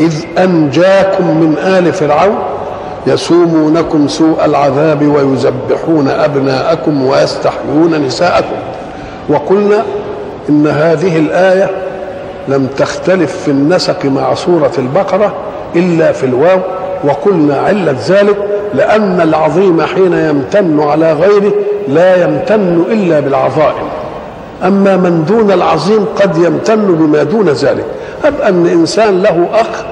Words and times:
إذ 0.00 0.14
أنجاكم 0.38 1.24
من 1.24 1.58
آل 1.58 1.92
فرعون 1.92 2.38
يسومونكم 3.06 4.08
سوء 4.08 4.44
العذاب 4.44 5.02
ويذبحون 5.02 6.08
أبناءكم 6.08 7.06
ويستحيون 7.06 8.06
نساءكم. 8.06 8.56
وقلنا 9.28 9.82
إن 10.48 10.66
هذه 10.66 11.18
الآية 11.18 11.70
لم 12.48 12.66
تختلف 12.76 13.36
في 13.36 13.50
النسق 13.50 14.04
مع 14.04 14.34
سورة 14.34 14.72
البقرة 14.78 15.32
إلا 15.76 16.12
في 16.12 16.26
الواو 16.26 16.60
وقلنا 17.04 17.60
علة 17.60 17.96
ذلك 18.08 18.36
لأن 18.74 19.20
العظيم 19.20 19.82
حين 19.82 20.12
يمتن 20.12 20.80
على 20.80 21.12
غيره 21.12 21.52
لا 21.88 22.24
يمتن 22.24 22.84
إلا 22.90 23.20
بالعظائم. 23.20 23.88
أما 24.64 24.96
من 24.96 25.24
دون 25.28 25.52
العظيم 25.52 26.04
قد 26.22 26.36
يمتن 26.36 26.86
بما 26.94 27.22
دون 27.22 27.48
ذلك. 27.48 27.84
أب 28.24 28.40
أن 28.40 28.66
إنسان 28.66 29.22
له 29.22 29.48
أخ 29.54 29.84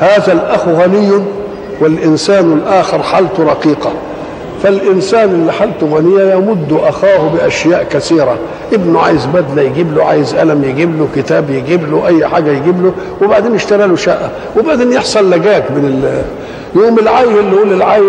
هذا 0.00 0.32
الأخ 0.32 0.68
غني 0.68 1.10
والإنسان 1.80 2.52
الآخر 2.52 3.02
حالته 3.02 3.44
رقيقة. 3.44 3.92
فالإنسان 4.62 5.28
اللي 5.28 5.52
حالته 5.52 5.86
غنية 5.96 6.34
يمد 6.34 6.78
أخاه 6.82 7.28
بأشياء 7.28 7.86
كثيرة. 7.90 8.36
ابنه 8.72 9.00
عايز 9.00 9.26
بدلة 9.26 9.62
يجيب 9.62 9.96
له 9.96 10.04
عايز 10.04 10.34
قلم 10.34 10.64
يجيب 10.64 10.98
له 10.98 11.08
كتاب 11.16 11.50
يجيب 11.50 11.90
له 11.90 12.06
أي 12.06 12.26
حاجة 12.26 12.50
يجيب 12.50 12.82
له 12.84 12.92
وبعدين 13.22 13.54
اشترى 13.54 13.86
له 13.86 13.96
شقة. 13.96 14.30
وبعدين 14.58 14.92
يحصل 14.92 15.30
لجاك 15.30 15.70
من 15.70 15.84
ال... 15.84 16.22
يوم 16.82 16.98
العيل 16.98 17.28
يقول 17.52 17.68
للعيل 17.70 18.04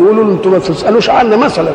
يقولوا 0.00 0.24
له 0.24 0.32
أنتوا 0.32 0.50
ما 0.50 0.58
تسألوش 0.58 1.10
عنا 1.10 1.36
مثلا. 1.36 1.70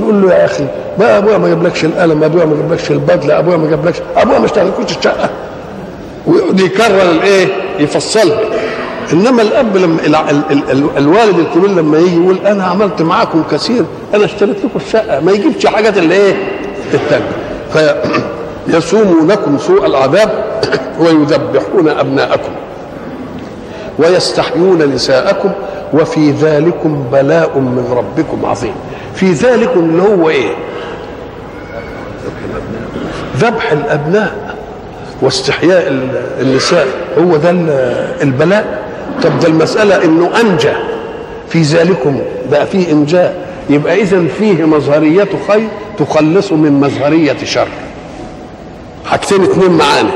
يقول 0.00 0.22
له 0.22 0.34
يا 0.34 0.44
أخي 0.44 0.64
بقى 0.98 1.18
أبويا 1.18 1.38
ما 1.38 1.48
جابلكش 1.48 1.84
القلم 1.84 2.24
أبويا 2.24 2.44
ما 2.44 2.56
جابلكش 2.56 2.90
البدلة 2.90 3.38
أبويا 3.38 3.56
ما 3.56 3.70
جابلكش 3.70 3.98
أبويا 4.16 4.38
ما 4.38 4.44
اشتغلكوش 4.46 4.84
الشقة. 4.98 5.30
ويقعد 6.26 6.60
يكرر 6.60 7.02
الإيه؟ 7.10 7.46
يفصلها. 7.78 8.38
إنما 9.12 9.42
الأب 9.42 9.76
لما 9.76 10.06
ال 10.06 10.14
ال 10.14 10.42
ال 10.50 10.70
ال 10.70 10.84
الوالد 10.96 11.38
الكبير 11.38 11.70
لما 11.70 11.98
يجي 11.98 12.16
يقول 12.16 12.38
أنا 12.46 12.64
عملت 12.64 13.02
معاكم 13.02 13.42
كثير 13.50 13.84
أنا 14.14 14.24
اشتريت 14.24 14.56
لكم 14.58 14.78
الشقة 14.86 15.20
ما 15.20 15.32
يجيبش 15.32 15.66
حاجات 15.66 15.98
اللي 15.98 16.14
إيه؟ 16.14 16.34
التانية 16.94 17.40
فيسومونكم 18.66 19.58
سوء 19.58 19.86
العذاب 19.86 20.30
ويذبحون 21.00 21.88
أبناءكم 21.88 22.52
ويستحيون 23.98 24.82
نساءكم 24.94 25.50
وفي 25.92 26.30
ذلكم 26.30 27.04
بلاء 27.12 27.58
من 27.58 27.84
ربكم 27.92 28.46
عظيم. 28.46 28.74
في 29.14 29.32
ذلك 29.32 29.70
اللي 29.76 30.02
هو 30.02 30.28
إيه؟ 30.28 30.50
ذبح 33.36 33.72
الأبناء 33.72 34.56
واستحياء 35.22 36.08
النساء 36.40 36.86
هو 37.18 37.36
ده 37.36 37.50
البلاء. 38.22 38.89
طب 39.22 39.40
ده 39.40 39.48
المسألة 39.48 40.04
إنه 40.04 40.30
أنجى. 40.40 40.72
في 41.48 41.62
ذلكم 41.62 42.20
بقى 42.50 42.66
فيه 42.66 42.92
إنجاء. 42.92 43.46
يبقى 43.70 44.00
اذا 44.02 44.24
فيه 44.38 44.64
مظهرية 44.64 45.28
خير 45.48 45.68
تخلصه 45.98 46.56
من 46.56 46.72
مظهرية 46.80 47.36
شر. 47.44 47.68
حاجتين 49.06 49.42
اتنين 49.44 49.70
معانا. 49.70 50.10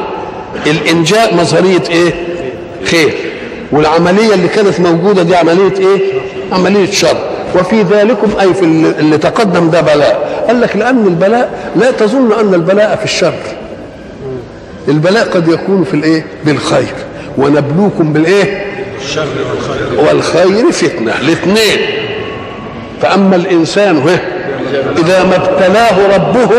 الإنجاء 0.66 1.34
مظهرية 1.34 1.82
إيه؟ 1.90 2.12
خير. 2.84 3.14
والعملية 3.72 4.34
اللي 4.34 4.48
كانت 4.48 4.80
موجودة 4.80 5.22
دي 5.22 5.36
عملية 5.36 5.78
إيه؟ 5.78 5.98
عملية 6.52 6.90
شر. 6.90 7.16
وفي 7.58 7.82
ذلكم 7.82 8.28
أي 8.40 8.54
في 8.54 8.64
اللي 9.00 9.18
تقدم 9.18 9.70
ده 9.70 9.80
بلاء. 9.80 10.44
قال 10.48 10.60
لك 10.60 10.76
لأن 10.76 11.06
البلاء 11.06 11.70
لا 11.76 11.90
تظن 11.90 12.32
أن 12.32 12.54
البلاء 12.54 12.96
في 12.96 13.04
الشر. 13.04 13.34
البلاء 14.88 15.28
قد 15.28 15.48
يكون 15.48 15.84
في 15.84 15.94
الإيه؟ 15.94 16.26
بالخير. 16.46 16.94
ونبلوكم 17.38 18.12
بالإيه؟ 18.12 18.44
الشر 18.44 18.63
والخير 19.98 20.72
فتنة 20.72 21.12
الاثنين. 21.20 21.78
فأما 23.02 23.36
الإنسان 23.36 23.98
هه 23.98 24.20
إذا 24.98 25.24
ما 25.24 25.36
ابتلاه 25.36 26.16
ربه 26.16 26.50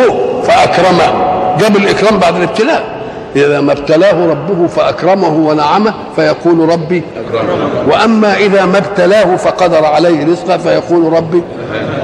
فأكرمه. 0.44 1.36
جاب 1.60 1.76
الإكرام 1.76 2.20
بعد 2.20 2.36
الابتلاء. 2.36 2.96
إذا 3.36 3.62
ما 3.62 3.72
ابتلاه 3.72 4.26
ربه 4.26 4.68
فأكرمه 4.68 5.36
ونعمه 5.36 5.94
فيقول 6.16 6.70
ربي 6.70 7.04
وأما 7.88 8.38
إذا 8.38 8.66
ما 8.66 8.78
ابتلاه 8.78 9.36
فقدر 9.36 9.86
عليه 9.86 10.26
رزقه 10.26 10.58
فيقول 10.58 11.14
ربي 11.14 11.44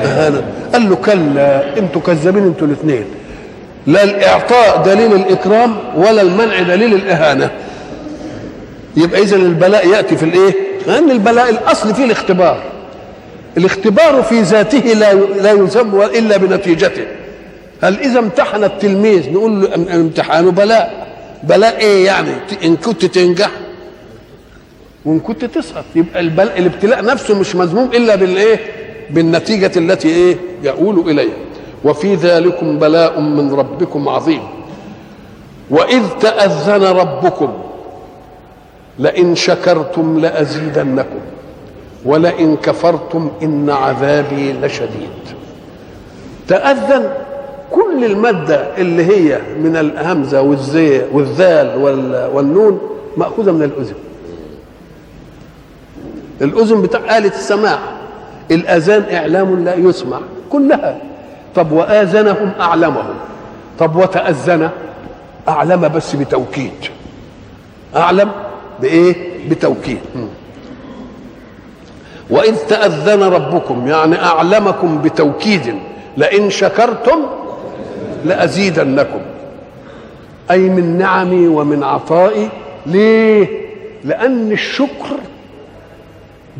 أهانا 0.03 0.41
قال 0.73 0.90
له 0.90 0.96
كلا 0.96 1.78
أنتوا 1.78 2.02
كذابين 2.02 2.44
أنتوا 2.44 2.68
الاثنين. 2.68 3.06
لا 3.88 4.03
الإعطاء 4.03 4.81
دليل 4.85 5.13
الإكرام 5.13 5.75
ولا 5.97 6.22
المنع 6.22 6.59
دليل 6.59 6.94
الإهانة. 6.94 7.50
يبقى 8.97 9.22
إذا 9.22 9.35
البلاء 9.35 9.88
يأتي 9.88 10.18
في 10.18 10.24
الإيه؟ 10.24 10.53
لأن 10.88 11.12
البلاء 11.12 11.50
الأصل 11.50 11.96
فيه 11.96 12.06
الاختبار. 12.06 12.63
الاختبار 13.57 14.24
في 14.24 14.41
ذاته 14.41 14.94
لا 14.94 15.13
لا 15.13 15.52
يسمى 15.52 16.06
إلا 16.06 16.38
بنتيجته. 16.38 17.06
هل 17.81 18.00
إذا 18.00 18.19
امتحن 18.19 18.63
التلميذ 18.63 19.34
نقول 19.34 19.62
له 19.62 19.75
امتحانه 19.75 20.52
بلاء. 20.52 21.07
بلاء 21.44 21.79
إيه 21.79 22.06
يعني؟ 22.06 22.31
إن 22.63 22.75
كنت 22.75 23.06
تنجح. 23.06 23.52
وإن 25.06 25.19
كنت 25.19 25.46
تسقط. 25.46 25.85
يبقى 25.96 26.19
البلاء 26.19 26.59
الابتلاء 26.59 27.06
نفسه 27.06 27.40
مش 27.40 27.56
مذموم 27.56 27.90
إلا 27.94 28.16
بالإيه؟ 28.16 28.59
بالنتيجة 29.09 29.72
التي 29.78 30.08
إيه؟ 30.08 30.38
يؤول 30.63 31.09
إليها. 31.09 31.35
وفي 31.84 32.16
ذلكم 32.16 32.79
بلاء 32.79 33.19
من 33.19 33.53
ربكم 33.53 34.09
عظيم. 34.09 34.41
وإذ 35.69 36.03
تأذن 36.22 36.84
ربكم 36.84 37.53
لئن 39.00 39.35
شكرتم 39.35 40.19
لأزيدنكم 40.19 41.19
ولئن 42.06 42.57
كفرتم 42.57 43.31
إن 43.44 43.69
عذابي 43.69 44.53
لشديد. 44.53 45.09
تأذن 46.47 47.09
كل 47.72 48.06
المادة 48.06 48.78
اللي 48.78 49.06
هي 49.06 49.40
من 49.63 49.75
الهمزة 49.75 50.41
والزي 50.41 51.02
والذال 51.12 51.78
والنون 52.34 52.79
مأخوذة 53.18 53.52
من 53.52 53.63
الأذن. 53.63 53.96
الأذن 56.41 56.81
بتاع 56.81 57.18
آلة 57.18 57.28
السماع 57.28 57.79
الأذان 58.52 59.16
إعلام 59.16 59.63
لا 59.63 59.75
يسمع 59.75 60.19
كلها. 60.50 60.97
طب 61.56 61.72
وآذنهم 61.72 62.52
أعلمهم. 62.59 63.16
طب 63.79 63.96
وتأذن 63.96 64.69
أعلم 65.47 65.88
بس 65.96 66.16
بتوكيد. 66.16 66.72
أعلم 67.96 68.31
بإيه؟ 68.81 69.15
بتوكيد 69.49 69.99
وإذ 72.29 72.55
تأذن 72.55 73.23
ربكم 73.23 73.87
يعني 73.87 74.23
أعلمكم 74.23 75.01
بتوكيد 75.01 75.75
لئن 76.17 76.49
شكرتم 76.49 77.25
لأزيدنكم. 78.25 79.21
أي 80.51 80.59
من 80.59 80.97
نعمي 80.97 81.47
ومن 81.47 81.83
عطائي. 81.83 82.49
ليه؟ 82.85 83.47
لأن 84.03 84.51
الشكر 84.51 85.17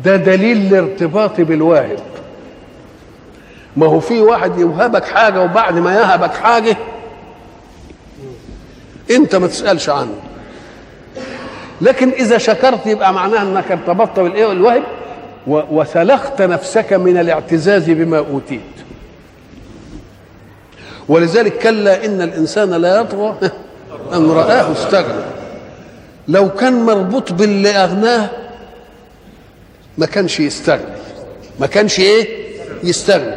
ده 0.04 0.16
دليل 0.16 0.56
الارتباط 0.74 1.40
بالواهب. 1.40 1.98
ما 3.76 3.86
هو 3.86 4.00
في 4.00 4.20
واحد 4.20 4.58
يوهبك 4.58 5.04
حاجة 5.04 5.42
وبعد 5.42 5.78
ما 5.78 5.94
يهبك 5.94 6.34
حاجة 6.34 6.76
أنت 9.10 9.36
ما 9.36 9.46
تسألش 9.46 9.88
عنه. 9.88 10.14
لكن 11.82 12.10
إذا 12.10 12.38
شكرت 12.38 12.86
يبقى 12.86 13.12
معناها 13.12 13.42
أنك 13.42 13.72
ارتبطت 13.72 14.20
بالإيه؟ 14.20 14.46
والواهب 14.46 14.82
وسلخت 15.46 16.42
نفسك 16.42 16.92
من 16.92 17.18
الاعتزاز 17.18 17.90
بما 17.90 18.18
أوتيت. 18.18 18.60
ولذلك 21.08 21.58
كلا 21.58 22.04
إن 22.04 22.22
الإنسان 22.22 22.70
لا 22.70 23.00
يطغى 23.00 23.36
أن 24.14 24.30
رآه 24.30 24.72
استغنى. 24.72 25.22
لو 26.28 26.48
كان 26.48 26.86
مربوط 26.86 27.32
باللي 27.32 27.70
أغناه 27.70 28.30
ما 29.98 30.06
كانش 30.06 30.40
يستغني 30.40 30.94
ما 31.60 31.66
كانش 31.66 32.00
إيه؟ 32.00 32.46
يستغني 32.82 33.34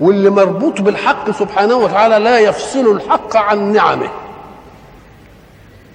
واللي 0.00 0.30
مربوط 0.30 0.80
بالحق 0.80 1.30
سبحانه 1.30 1.76
وتعالى 1.76 2.18
لا 2.18 2.38
يفصل 2.38 2.96
الحق 2.96 3.36
عن 3.36 3.72
نعمه. 3.72 4.10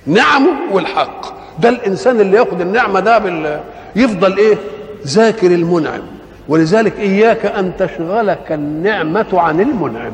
نعمه 0.05 0.51
والحق. 0.71 1.40
ده 1.61 1.69
الإنسان 1.69 2.21
اللي 2.21 2.37
ياخد 2.37 2.61
النعمة 2.61 2.99
ده 2.99 3.17
بال... 3.17 3.59
يفضل 3.95 4.37
إيه؟ 4.37 4.57
ذاكر 5.07 5.47
المنعم. 5.47 6.01
ولذلك 6.49 6.99
إياك 6.99 7.45
أن 7.45 7.71
تشغلك 7.79 8.51
النعمة 8.51 9.25
عن 9.33 9.61
المنعم. 9.61 10.11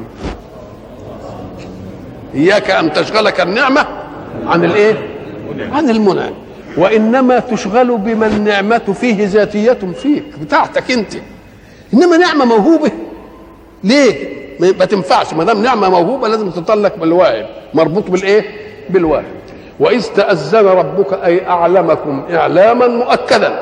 إياك 2.36 2.72
أن 2.72 2.94
تشغلك 2.94 3.42
النعمة 3.42 3.86
عن 4.48 4.66
الإيه؟ 4.66 4.94
عن 5.72 5.90
المنعم. 5.90 6.32
وإنما 6.78 7.40
تشغل 7.40 7.98
بما 7.98 8.28
النعمة 8.28 8.78
فيه 9.02 9.28
ذاتية 9.28 9.78
فيك 10.02 10.24
بتاعتك 10.42 10.92
أنت. 10.92 11.14
إنما 11.94 12.18
نعمة 12.18 12.46
موهوبة. 12.46 12.92
ليه؟ 13.84 14.38
ما 14.60 14.86
تنفعش. 14.86 15.34
ما 15.34 15.44
دام 15.44 15.64
نعمة 15.64 15.90
موهوبة 15.90 16.28
لازم 16.28 16.50
تطلق 16.52 16.96
بالواهب 16.96 17.46
مربوط 17.74 18.10
بالإيه؟ 18.12 18.46
بالواهب 18.90 19.26
وإذ 19.80 20.06
تأذن 20.16 20.66
ربك 20.68 21.14
أي 21.14 21.48
أعلمكم 21.48 22.24
إعلاما 22.34 22.88
مؤكدا 22.88 23.60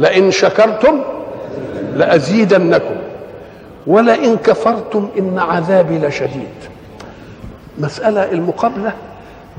لئن 0.00 0.30
شكرتم 0.30 1.00
لأزيدنكم. 1.94 2.94
ولئن 3.86 4.36
كفرتم 4.36 5.08
إن 5.18 5.38
عذابي 5.38 5.98
لشديد. 5.98 6.48
مسألة 7.78 8.32
المقابلة 8.32 8.92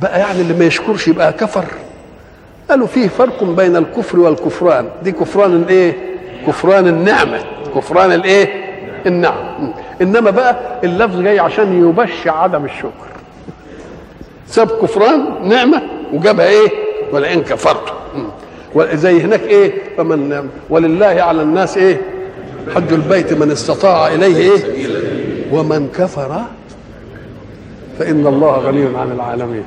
بقى 0.01 0.19
يعني 0.19 0.41
اللي 0.41 0.53
ما 0.53 0.65
يشكرش 0.65 1.07
يبقى 1.07 1.33
كفر. 1.33 1.65
قالوا 2.69 2.87
فيه 2.87 3.07
فرق 3.07 3.43
بين 3.43 3.75
الكفر 3.75 4.19
والكفران. 4.19 4.89
دي 5.03 5.11
كفران 5.11 5.53
الإيه؟ 5.55 5.93
كفران 6.47 6.87
النعمة 6.87 7.39
كفران 7.75 8.11
الإيه؟ 8.11 8.65
النعم. 9.05 9.73
إنما 10.01 10.31
بقى 10.31 10.55
اللفظ 10.83 11.21
جاي 11.21 11.39
عشان 11.39 11.89
يبشع 11.89 12.41
عدم 12.43 12.65
الشكر. 12.65 13.14
ساب 14.47 14.67
كفران 14.81 15.25
نعمة 15.49 15.81
وجابها 16.13 16.47
إيه؟ 16.47 16.67
ولئن 17.11 17.41
كفرتم 17.41 17.93
زي 18.77 19.21
هناك 19.21 19.41
إيه؟ 19.41 19.73
فمن 19.97 20.49
ولله 20.69 21.05
على 21.05 21.41
الناس 21.41 21.77
إيه؟ 21.77 22.01
حج 22.75 22.93
البيت 22.93 23.33
من 23.33 23.51
استطاع 23.51 24.07
إليه 24.07 24.37
إيه؟ 24.51 24.59
ومن 25.51 25.89
كفر 25.97 26.41
فإن 27.99 28.27
الله 28.27 28.51
غني 28.57 28.97
عن 28.97 29.11
العالمين. 29.11 29.63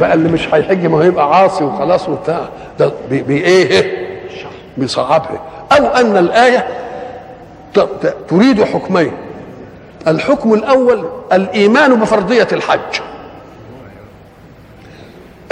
بقى 0.00 0.14
اللي 0.14 0.28
مش 0.28 0.54
هيحج 0.54 0.86
ما 0.86 0.98
هو 0.98 1.02
يبقى 1.02 1.36
عاصي 1.40 1.64
وخلاص 1.64 2.08
وبتاع. 2.08 2.40
ده 2.78 2.92
بي, 3.10 3.22
بي 3.22 3.44
إيه؟ 3.44 4.06
بيصعبها. 4.78 5.40
أو 5.78 5.86
أن 5.86 6.16
الآية 6.16 6.66
تريد 8.28 8.64
حكمين. 8.64 9.12
الحكم 10.08 10.54
الأول 10.54 11.04
الإيمان 11.32 11.94
بفرضية 12.00 12.48
الحج. 12.52 13.00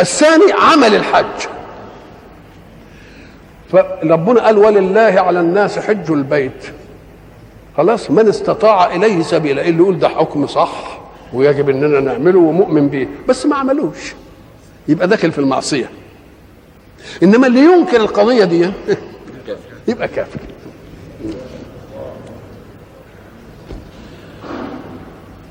الثاني 0.01 0.53
عمل 0.53 0.95
الحج. 0.95 1.49
فربنا 3.73 4.41
قال 4.47 4.59
ولله 4.59 5.01
على 5.21 5.41
الناس 5.41 5.79
حج 5.79 6.11
البيت. 6.11 6.65
خلاص 7.77 8.11
من 8.11 8.29
استطاع 8.29 8.95
إليه 8.95 9.23
سبيلا. 9.23 9.63
اللي 9.63 9.79
يقول 9.83 9.99
ده 9.99 10.09
حكم 10.09 10.47
صح 10.47 11.01
ويجب 11.33 11.71
إننا 11.71 12.01
نعمله 12.01 12.39
ومؤمن 12.39 12.89
به 12.89 13.09
بس 13.29 13.47
ما 13.47 13.57
عملوش. 13.57 14.15
يبقى 14.89 15.09
داخل 15.09 15.33
في 15.33 15.39
المعصية. 15.39 15.91
إنما 17.23 17.47
اللي 17.47 17.61
ينكر 17.61 17.97
القضية 17.97 18.45
دي 18.45 18.71
يبقى 19.89 20.09
كافر. 20.09 20.39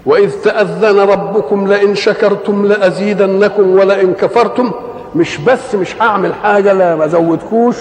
وإذ 0.05 0.31
تأذن 0.44 1.00
ربكم 1.00 1.67
لئن 1.67 1.95
شكرتم 1.95 2.65
لأزيدنكم 2.65 3.69
ولئن 3.69 4.13
كفرتم. 4.13 4.71
مش 5.15 5.38
بس 5.38 5.75
مش 5.75 6.01
هعمل 6.01 6.33
حاجة 6.33 6.73
لا 6.73 6.95
ما 6.95 7.07
زودكوش. 7.07 7.75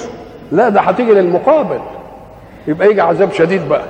لا 0.52 0.68
ده 0.68 0.80
هتيجي 0.80 1.12
للمقابل. 1.12 1.78
يبقى 2.66 2.90
يجي 2.90 3.00
عذاب 3.00 3.32
شديد 3.32 3.68
بقى. 3.68 3.84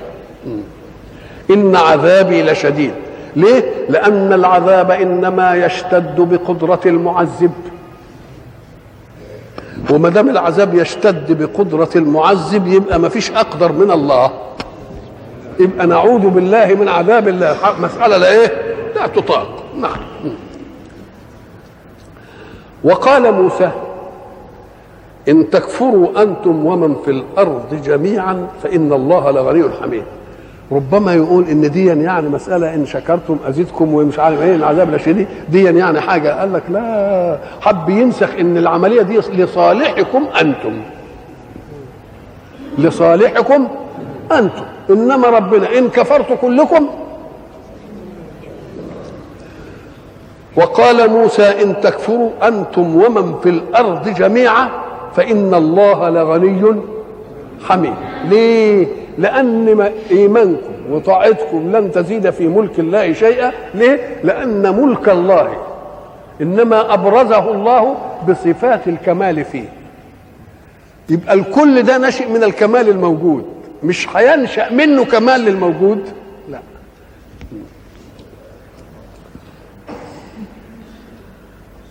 إن 1.51 1.75
عذابي 1.75 2.43
لشديد. 2.43 2.91
ليه؟ 3.35 3.63
لأن 3.89 4.33
العذاب 4.33 4.91
إنما 4.91 5.55
يشتد 5.55 6.15
بقدرة 6.21 6.79
المعذب. 6.85 7.51
وما 9.91 10.09
دام 10.09 10.29
العذاب 10.29 10.73
يشتد 10.75 11.41
بقدرة 11.43 11.89
المعذب 11.95 12.67
يبقى 12.67 12.99
ما 12.99 13.09
فيش 13.09 13.31
أقدر 13.31 13.71
من 13.71 13.91
الله. 13.91 14.31
يبقى 15.59 15.87
نعوذ 15.87 16.29
بالله 16.29 16.65
من 16.73 16.87
عذاب 16.87 17.27
الله. 17.27 17.55
مسألة 17.81 18.17
لا 18.17 18.31
إيه؟ 18.31 18.47
لا 18.95 19.07
تطاق. 19.07 19.63
نعم. 19.79 19.97
وقال 22.83 23.31
موسى 23.31 23.71
إن 25.29 25.49
تكفروا 25.49 26.21
أنتم 26.23 26.65
ومن 26.65 26.95
في 27.05 27.11
الأرض 27.11 27.81
جميعا 27.85 28.47
فإن 28.63 28.93
الله 28.93 29.31
لغني 29.31 29.63
حميد. 29.81 30.03
ربما 30.71 31.13
يقول 31.13 31.43
إن 31.49 31.71
دي 31.71 31.85
يعني 31.85 32.29
مسألة 32.29 32.73
إن 32.73 32.85
شكرتم 32.85 33.37
أزيدكم 33.47 33.93
ومش 33.93 34.19
عارف 34.19 34.41
إيه 34.41 34.55
العذاب 34.55 34.91
لا 34.91 34.97
شديد 34.97 35.27
دي. 35.49 35.63
يعني 35.63 36.01
حاجة. 36.01 36.39
قال 36.39 36.53
لك 36.53 36.63
لا 36.69 37.39
حب 37.61 37.89
ينسخ 37.89 38.29
إن 38.39 38.57
العملية 38.57 39.01
دي 39.01 39.17
لصالحكم 39.17 40.23
أنتم. 40.41 40.81
لصالحكم 42.77 43.67
أنتم. 44.31 44.65
إنما 44.89 45.27
ربنا 45.27 45.77
إن 45.77 45.89
كفرت 45.89 46.37
كلكم. 46.41 46.87
وقال 50.55 51.09
موسى 51.09 51.63
إن 51.63 51.81
تكفروا 51.81 52.29
أنتم 52.43 52.95
ومن 52.95 53.39
في 53.43 53.49
الأرض 53.49 54.09
جميعا 54.09 54.69
فإن 55.15 55.53
الله 55.53 56.09
لغني 56.09 56.75
حميد. 57.67 57.93
ليه؟ 58.25 58.87
لأن 59.17 59.91
إيمانكم 60.11 60.73
وطاعتكم 60.91 61.71
لن 61.75 61.91
تزيد 61.91 62.29
في 62.29 62.47
ملك 62.47 62.79
الله 62.79 63.13
شيئا. 63.13 63.51
ليه؟ 63.75 64.17
لأن 64.23 64.81
ملك 64.81 65.09
الله 65.09 65.49
إنما 66.41 66.93
أبرزه 66.93 67.51
الله 67.51 67.95
بصفات 68.29 68.87
الكمال 68.87 69.45
فيه. 69.45 69.69
يبقى 71.09 71.33
الكل 71.33 71.83
ده 71.83 71.97
نشئ 71.97 72.29
من 72.29 72.43
الكمال 72.43 72.89
الموجود. 72.89 73.45
مش 73.83 74.15
هينشأ 74.15 74.73
منه 74.73 75.05
كمال 75.05 75.41
للموجود؟ 75.41 76.01
لا. 76.49 76.59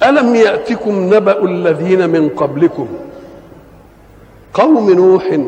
ألم 0.02 0.34
يأتكم 0.34 1.14
نبأ 1.14 1.44
الذين 1.44 2.10
من 2.10 2.28
قبلكم؟ 2.28 2.88
قوم 4.54 4.90
نوح 4.90 5.38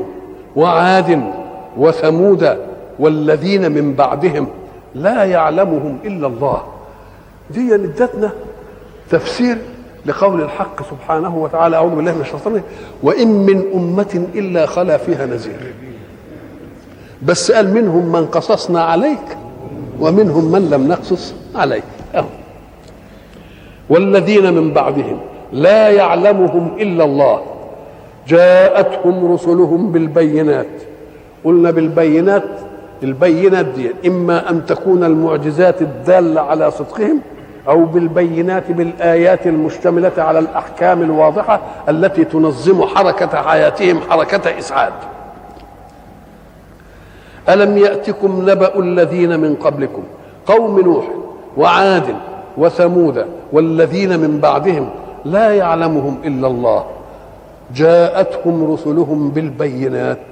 وعاد 0.56 1.32
وثمود 1.76 2.58
والذين 2.98 3.72
من 3.72 3.94
بعدهم. 3.94 4.48
لا 4.94 5.24
يعلمهم 5.24 5.98
إلا 6.04 6.26
الله. 6.26 6.62
دي 7.50 7.74
ادتنا 7.74 8.30
تفسير 9.10 9.58
لقول 10.06 10.42
الحق 10.42 10.90
سبحانه 10.90 11.36
وتعالى. 11.36 11.76
أعوذ 11.76 11.94
بالله 11.94 12.14
من 12.14 12.20
الشيطان 12.20 12.62
وإن 13.02 13.28
من 13.28 13.64
أمة 13.74 14.26
إلا 14.34 14.66
خلا 14.66 14.96
فيها 14.96 15.26
نذير. 15.26 15.74
بس 17.22 17.52
قال 17.52 17.74
منهم 17.74 18.12
من 18.12 18.26
قصصنا 18.26 18.82
عليك 18.84 19.36
ومنهم 20.00 20.52
من 20.52 20.70
لم 20.70 20.88
نقصص 20.88 21.34
عليك. 21.54 21.84
أهو. 22.14 22.24
والذين 23.90 24.54
من 24.54 24.72
بعدهم 24.72 25.18
لا 25.52 25.88
يعلمهم 25.88 26.76
إلا 26.78 27.04
الله. 27.04 27.40
جاءتهم 28.28 29.32
رسلهم 29.32 29.92
بالبينات. 29.92 30.66
قلنا 31.44 31.70
بالبينات 31.70 32.44
البينات 33.02 33.66
دي 33.66 33.90
إما 34.06 34.50
أن 34.50 34.66
تكون 34.66 35.04
المعجزات 35.04 35.82
الدالة 35.82 36.40
على 36.40 36.70
صدقهم 36.70 37.20
أو 37.68 37.84
بالبينات 37.84 38.70
بالآيات 38.70 39.46
المشتملة 39.46 40.12
على 40.18 40.38
الأحكام 40.38 41.02
الواضحة 41.02 41.60
التي 41.88 42.24
تنظم 42.24 42.82
حركة 42.86 43.42
حياتهم 43.42 44.00
حركة 44.10 44.58
إسعاد. 44.58 44.92
ألم 47.48 47.78
يأتكم 47.78 48.50
نبأ 48.50 48.78
الذين 48.78 49.40
من 49.40 49.54
قبلكم؟ 49.54 50.02
قوم 50.46 50.80
نوح 50.80 51.04
وعاد 51.56 52.16
وثمود 52.56 53.26
والذين 53.52 54.20
من 54.20 54.40
بعدهم 54.40 54.90
لا 55.24 55.54
يعلمهم 55.54 56.18
إلا 56.24 56.46
الله. 56.46 56.84
جاءتهم 57.74 58.72
رسلهم 58.72 59.30
بالبينات 59.30 60.26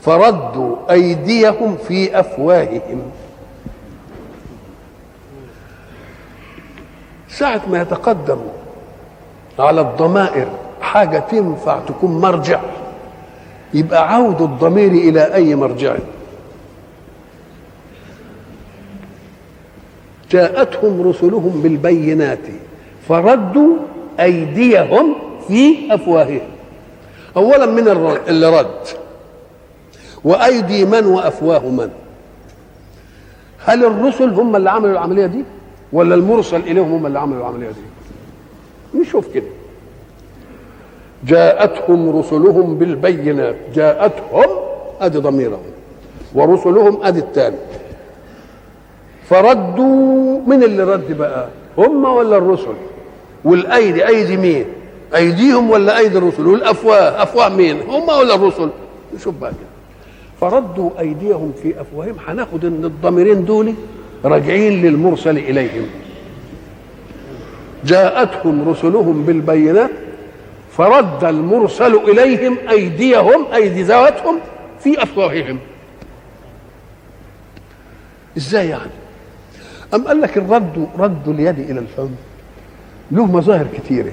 فردوا 0.00 0.76
أيديهم 0.90 1.76
في 1.88 2.20
أفواههم. 2.20 3.02
ساعة 7.28 7.60
ما 7.70 7.82
يتقدم 7.82 8.38
على 9.58 9.80
الضمائر 9.80 10.46
حاجة 10.80 11.18
تنفع 11.18 11.78
تكون 11.88 12.20
مرجع. 12.20 12.60
يبقى 13.74 14.14
عود 14.14 14.42
الضمير 14.42 14.90
إلى 14.90 15.34
أي 15.34 15.54
مرجع. 15.54 15.96
جاءتهم 20.30 21.08
رسلهم 21.08 21.60
بالبينات 21.62 22.38
فردوا 23.08 23.76
أيديهم 24.20 25.14
في 25.48 25.94
أفواههم. 25.94 26.40
اولا 27.36 27.66
من 27.66 27.88
اللي 28.28 28.58
رد. 28.60 28.86
وأيدي 30.24 30.84
من 30.84 31.06
وأفواه 31.06 31.68
من؟ 31.68 31.90
هل 33.64 33.84
الرسل 33.84 34.28
هم 34.30 34.56
اللي 34.56 34.70
عملوا 34.70 34.92
العملية 34.92 35.26
دي؟ 35.26 35.44
ولا 35.92 36.14
المرسل 36.14 36.60
إليهم 36.60 36.92
هم 36.92 37.06
اللي 37.06 37.18
عملوا 37.18 37.40
العملية 37.40 37.68
دي؟ 37.68 37.80
نشوف 39.00 39.34
كده. 39.34 39.46
جاءتهم 41.26 42.18
رسلهم 42.18 42.78
بالبينات. 42.78 43.56
جاءتهم 43.74 44.46
أدي 45.00 45.18
ضميرهم 45.18 45.62
ورسلهم 46.34 46.98
أدي 47.02 47.18
الثاني 47.18 47.56
فردوا 49.28 50.40
من 50.46 50.62
اللي 50.62 50.82
رد 50.84 51.12
بقى؟ 51.18 51.48
هم 51.78 52.04
ولا 52.04 52.36
الرسل؟ 52.36 52.74
والأيدي 53.44 54.06
أيدي 54.08 54.36
مين؟ 54.36 54.64
أيديهم 55.16 55.70
ولا 55.70 55.98
أيدي 55.98 56.18
الرسل؟ 56.18 56.46
والأفواه 56.46 57.22
أفواه 57.22 57.48
مين؟ 57.48 57.80
هم 57.80 58.08
ولا 58.08 58.34
الرسل؟ 58.34 58.68
نشوف 59.14 59.34
بقى 59.40 59.50
كده. 59.50 59.70
فردوا 60.40 60.90
أيديهم 61.00 61.52
في 61.62 61.80
أفواههم. 61.80 62.16
هناخد 62.26 62.64
إن 62.64 62.84
الضميرين 62.84 63.44
دول 63.44 63.74
راجعين 64.24 64.82
للمرسل 64.82 65.38
إليهم. 65.38 65.86
جاءتهم 67.84 68.68
رسلهم 68.68 69.22
بالبينات. 69.22 69.90
فرد 70.80 71.24
المرسل 71.24 71.94
إليهم 71.94 72.56
أيديهم 72.70 73.44
أيدي 73.54 73.82
ذواتهم 73.82 74.38
في 74.78 75.02
أفواههم. 75.02 75.58
إزاي 78.36 78.68
يعني؟ 78.68 78.90
أم 79.94 80.06
قال 80.06 80.20
لك 80.20 80.38
الرد 80.38 80.88
رد 80.98 81.28
اليد 81.28 81.58
إلى 81.58 81.80
الفم 81.80 82.10
له 83.12 83.26
مظاهر 83.26 83.66
كثيرة. 83.76 84.12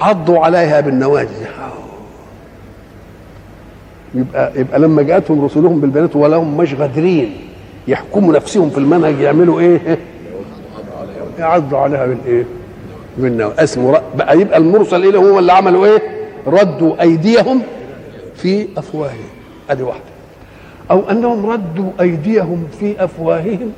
عضوا 0.00 0.38
عليها 0.44 0.80
بالنواجذ. 0.80 1.46
يبقى 4.14 4.52
يبقى 4.56 4.78
لما 4.78 5.02
جاءتهم 5.02 5.44
رسلهم 5.44 5.80
بالبينات 5.80 6.16
ولهم 6.16 6.56
مش 6.56 6.74
قادرين 6.74 7.36
يحكموا 7.88 8.34
نفسهم 8.34 8.70
في 8.70 8.78
المنهج 8.78 9.20
يعملوا 9.20 9.60
إيه؟ 9.60 9.98
يعضوا 11.38 11.78
عليها 11.78 12.06
بالإيه؟ 12.06 12.44
بالنواجذ 13.18 13.60
اسمه 13.60 14.00
بقى 14.14 14.40
يبقى 14.40 14.58
المرسل 14.58 15.04
إليه 15.04 15.18
هو 15.18 15.38
اللي 15.38 15.52
عملوا 15.52 15.86
إيه؟ 15.86 16.02
ردوا 16.46 17.02
أيديهم 17.02 17.62
في 18.36 18.68
أفواههم. 18.76 19.28
أدي 19.70 19.82
واحدة. 19.82 20.02
أو 20.90 21.10
أنهم 21.10 21.46
ردوا 21.50 21.90
أيديهم 22.00 22.68
في 22.80 23.04
أفواههم 23.04 23.72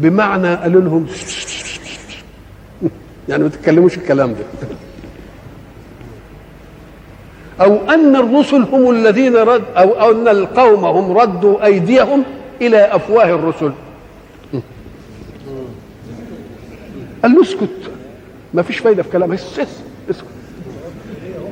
بمعنى 0.00 0.54
قالوا 0.54 0.80
لهم 0.80 1.06
يعني 3.28 3.42
ما 3.42 3.48
تتكلموش 3.48 3.96
الكلام 3.98 4.32
ده. 4.32 4.68
أو 7.64 7.90
أن 7.90 8.16
الرسل 8.16 8.62
هم 8.62 8.90
الذين 8.90 9.36
رد 9.36 9.62
أو 9.76 9.90
أو 9.92 10.10
أن 10.10 10.28
القوم 10.28 10.84
هم 10.84 11.18
ردوا 11.18 11.64
أيديهم 11.64 12.22
إلى 12.60 12.78
أفواه 12.78 13.34
الرسل. 13.34 13.72
قال 17.22 17.34
له 17.34 17.42
اسكت. 17.42 17.90
ما 18.54 18.62
فيش 18.62 18.78
فايدة 18.78 19.02
في 19.02 19.10
كلامك. 19.10 19.34
اس- 19.34 19.58
اس- 19.58 19.80
اسكت. 20.10 20.24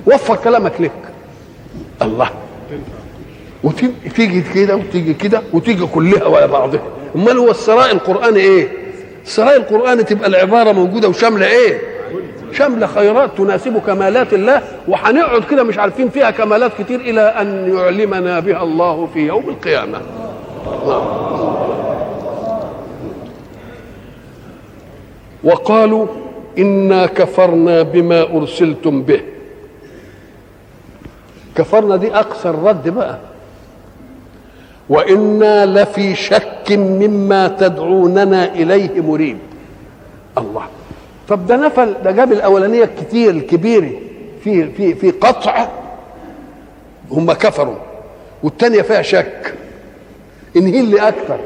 وفر 0.07 0.37
كلامك 0.37 0.81
لك. 0.81 0.91
الله. 2.03 2.29
وتيجي 3.65 4.43
كده 4.55 4.77
وتيجي 4.77 5.15
كده 5.15 5.43
وتيجي 5.53 5.87
كلها 5.87 6.25
ولا 6.27 6.47
بعضها. 6.47 6.81
امال 7.17 7.39
هو 7.39 7.51
السراء 7.51 7.93
القراني 7.93 8.41
إيه؟ 8.41 8.69
السراء 9.25 9.57
القراني 9.57 10.03
تبقى 10.03 10.29
العبارة 10.29 10.73
موجودة 10.73 11.09
وشاملة 11.09 11.47
إيه؟ 11.47 11.79
شاملة 12.53 12.87
خيرات 12.87 13.31
تناسب 13.39 13.79
كمالات 13.87 14.35
الله. 14.35 14.63
وهنقعد 14.89 15.45
كده 15.51 15.63
مش 15.63 15.79
عارفين 15.79 16.09
فيها 16.09 16.31
كمالات 16.31 16.73
كتير 16.83 17.01
إلى 17.01 17.21
أن 17.21 17.75
يعلمنا 17.77 18.41
بها 18.41 18.63
الله 18.63 19.07
في 19.15 19.19
يوم 19.27 19.49
القيامة. 19.49 20.01
وقالوا 25.45 26.07
إنا 26.59 27.07
كفرنا 27.07 27.83
بما 27.83 28.23
أرسلتم 28.23 29.03
به. 29.03 29.21
كفرنا 31.57 31.97
دي 31.97 32.15
أقصى 32.17 32.49
الرد 32.49 32.89
بقى. 32.89 33.19
وإنا 34.89 35.67
لفي 35.67 36.15
شك 36.15 36.67
مما 36.71 37.49
تدعوننا 37.49 38.53
إليه 38.55 39.01
مريب. 39.01 39.39
الله. 40.39 40.63
طب 41.29 41.47
ده 41.47 41.57
نفل 41.57 41.95
ده 42.05 42.11
جاب 42.11 42.33
الأولانية 42.33 42.85
الكتير 42.85 43.31
الكبيره 43.31 43.91
في 44.45 44.69
في 44.71 44.95
في 44.95 45.11
قطع. 45.11 45.69
هم 47.11 47.33
كفروا. 47.33 47.77
والثانيه 48.43 48.83
فيها 48.83 49.03
شك. 49.03 49.55
ان 50.57 50.67
هي 50.67 50.81
اللي 50.81 51.09
أكثر 51.09 51.39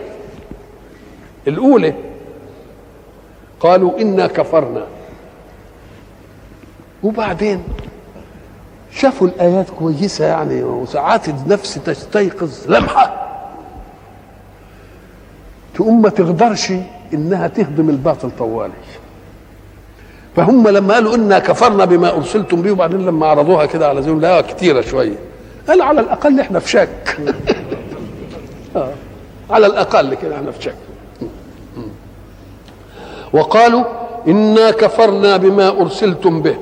الأولى 1.48 1.94
قالوا 3.60 4.00
إنا 4.00 4.26
كفرنا. 4.26 4.86
وبعدين 7.02 7.62
شافوا 8.92 9.26
الآيات 9.26 9.70
كويسة 9.78 10.24
يعني 10.24 10.62
وساعات 10.62 11.28
النفس 11.28 11.74
تستيقظ 11.74 12.70
لمحة. 12.70 13.28
تقوم 15.74 16.02
ما 16.02 16.08
تقدرش 16.08 16.72
إنها 17.14 17.46
تهضم 17.46 17.90
الباطل 17.90 18.30
طوالي. 18.38 18.72
فهم 20.36 20.68
لما 20.68 20.94
قالوا 20.94 21.14
إنا 21.14 21.38
كفرنا 21.38 21.84
بما 21.84 22.16
أرسلتم 22.16 22.62
به 22.62 22.72
وبعدين 22.72 23.06
لما 23.06 23.26
عرضوها 23.26 23.66
كده 23.66 23.88
على 23.88 24.02
زوجهم 24.02 24.20
لا 24.20 24.40
كتيرة 24.40 24.80
شوية. 24.80 25.18
قال 25.68 25.82
على 25.82 26.00
الأقل 26.00 26.40
إحنا 26.40 26.58
في 26.58 26.70
شك. 26.70 27.18
آه. 28.76 28.92
على 29.50 29.66
الأقل 29.66 30.14
كده 30.14 30.36
إحنا 30.36 30.50
في 30.50 30.62
شك. 30.62 30.74
وقالوا 33.32 33.84
إنا 34.28 34.70
كفرنا 34.70 35.36
بما 35.36 35.68
أرسلتم 35.68 36.42
به. 36.42 36.56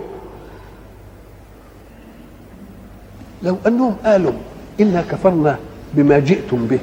لو 3.47 3.57
أنهم 3.67 3.95
قالوا 4.05 4.33
إنا 4.81 5.05
كفرنا 5.11 5.57
بما 5.95 6.19
جئتم 6.19 6.67
به. 6.67 6.79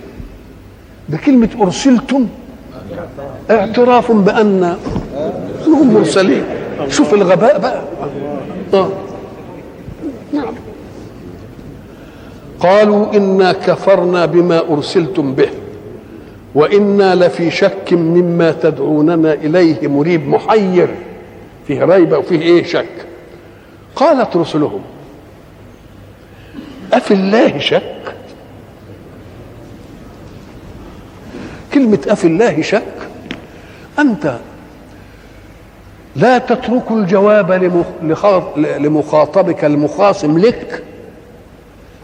ده 1.09 1.17
كلمه 1.17 1.49
أرسلتم 1.61 2.27
اعتراف 3.51 4.11
بأن 4.11 4.77
هم 5.67 5.93
مرسلين. 5.93 6.43
شوف 6.89 7.13
الغباء 7.13 7.59
بقى. 7.59 7.81
آه. 8.73 8.89
نعم. 10.33 10.53
قالوا 12.59 13.13
إنا 13.17 13.51
كفرنا 13.51 14.25
بما 14.25 14.73
أرسلتم 14.73 15.33
به. 15.33 15.49
وإنا 16.55 17.15
لفي 17.15 17.51
شك 17.51 17.93
مما 17.93 18.51
تدعوننا 18.51 19.33
إليه 19.33 19.87
مريب 19.87 20.27
محير. 20.27 20.87
فيه 21.67 21.83
ريبه 21.83 22.17
وفيه 22.17 22.41
إيه 22.41 22.63
شك. 22.63 23.05
قالت 23.95 24.37
رسلهم 24.37 24.81
أفي 26.93 27.13
الله 27.13 27.59
شك. 27.59 28.15
كلمة 31.73 31.99
أفي 32.07 32.27
الله 32.27 32.61
شك. 32.61 32.83
أنت 33.99 34.37
لا 36.15 36.37
تترك 36.37 36.91
الجواب 36.91 37.51
لمخاطبك 38.57 39.65
المخاصم 39.65 40.37
لك 40.37 40.83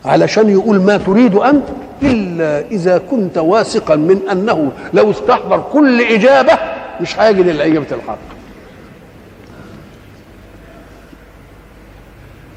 علشان 0.06 0.50
يقول 0.50 0.82
ما 0.82 0.98
تريد 0.98 1.36
أنت 1.36 1.64
إلا 2.04 2.68
إذا 2.72 2.98
كنت 2.98 3.38
واثقا 3.38 3.96
من 3.96 4.20
أنه 4.32 4.72
لو 4.94 5.12
استحضر 5.12 5.64
كل 5.74 6.02
إجابة 6.02 6.54
مش 7.02 7.20
هيجد 7.20 7.48
الإجابة 7.48 7.88
الحق. 7.92 8.18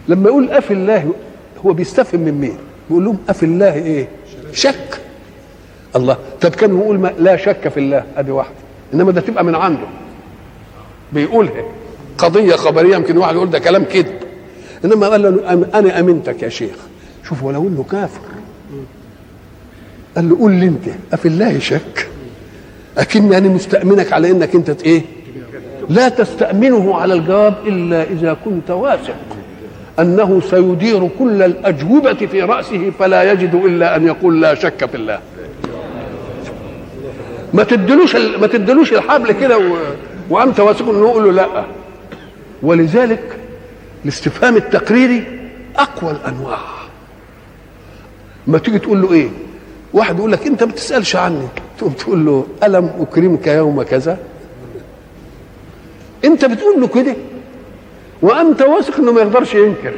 لما 0.09 0.29
يقول 0.29 0.51
أفي 0.51 0.75
الله 0.75 1.13
هو 1.67 1.73
بيستفهم 1.73 2.21
من 2.21 2.33
مين؟ 2.41 2.57
بيقول 2.89 3.05
لهم 3.05 3.19
أفي 3.29 3.43
الله 3.43 3.75
إيه؟ 3.75 4.09
شك. 4.53 5.01
الله. 5.97 6.17
طب 6.41 6.51
كان 6.51 6.79
يقول 6.79 6.99
ما 6.99 7.13
لا 7.19 7.37
شك 7.37 7.69
في 7.69 7.81
الله. 7.81 8.05
ادي 8.17 8.31
واحدة 8.31 8.55
إنما 8.95 9.13
ده 9.13 9.21
تبقى 9.21 9.45
من 9.45 9.55
عنده. 9.55 9.87
بيقولها 11.13 11.65
قضية 12.19 12.57
خبرية 12.57 12.97
يمكن 12.97 13.19
واحد 13.19 13.35
يقول 13.35 13.51
ده 13.51 13.59
كلام 13.59 13.85
كذب. 13.85 14.19
إنما 14.85 15.09
قال 15.09 15.23
له 15.23 15.53
أنا 15.75 16.01
أمنتك 16.01 16.43
يا 16.43 16.49
شيخ. 16.49 16.77
شوف 17.29 17.43
ولو 17.43 17.69
إنه 17.69 17.85
كافر. 17.91 18.21
قال 20.17 20.29
له 20.29 20.39
قول 20.39 20.53
لي 20.53 20.67
أنت 20.67 20.85
أفي 21.13 21.29
الله 21.29 21.59
شك؟ 21.59 22.09
أكني 22.99 23.39
أنا 23.39 23.49
مستأمنك 23.49 24.13
على 24.13 24.31
إنك 24.31 24.55
أنت 24.55 24.83
إيه؟ 24.83 25.03
لا 25.89 26.09
تستأمنه 26.09 26.95
على 26.97 27.15
الجواب 27.15 27.55
إلا 27.67 28.03
إذا 28.03 28.37
كنت 28.45 28.71
واثق. 28.71 29.17
أنه 29.99 30.41
سيدير 30.51 31.09
كل 31.19 31.43
الأجوبة 31.43 32.15
في 32.15 32.43
رأسه 32.43 32.93
فلا 32.99 33.33
يجد 33.33 33.55
إلا 33.55 33.97
أن 33.97 34.07
يقول 34.07 34.41
لا 34.41 34.55
شك 34.55 34.85
في 34.87 34.95
الله. 34.97 35.21
ما 37.55 37.65
تدلوش 37.65 38.17
ما 38.17 38.47
تدلوش 38.47 38.93
الحبل 38.93 39.33
كده 39.33 39.59
و... 39.59 39.77
وأنت 40.31 40.61
واثق 40.61 40.89
إنه 40.89 40.99
يقول 41.11 41.25
له 41.25 41.33
لا. 41.33 41.65
ولذلك 42.63 43.39
الاستفهام 44.05 44.57
التقريري 44.57 45.25
أقوى 45.77 46.11
الأنواع. 46.13 46.59
ما 48.47 48.59
تيجي 48.59 48.79
تقول 48.79 49.03
له 49.03 49.13
إيه؟ 49.13 49.29
واحد 49.93 50.19
يقول 50.19 50.33
لك 50.33 50.47
أنت 50.47 50.63
ما 50.65 50.71
بتسألش 50.71 51.17
عني. 51.17 51.47
تقوم 51.79 51.93
تقول 51.93 52.27
له 52.27 52.47
ألم 52.65 52.91
أكرمك 53.01 53.47
يوم 53.47 53.83
كذا؟ 53.83 54.19
أنت 56.25 56.45
بتقول 56.45 56.81
له 56.81 56.87
كده؟ 56.87 57.17
وأنت 58.23 58.63
واثق 58.63 58.99
إنه 58.99 59.13
ما 59.13 59.21
يقدرش 59.21 59.55
ينكر. 59.55 59.95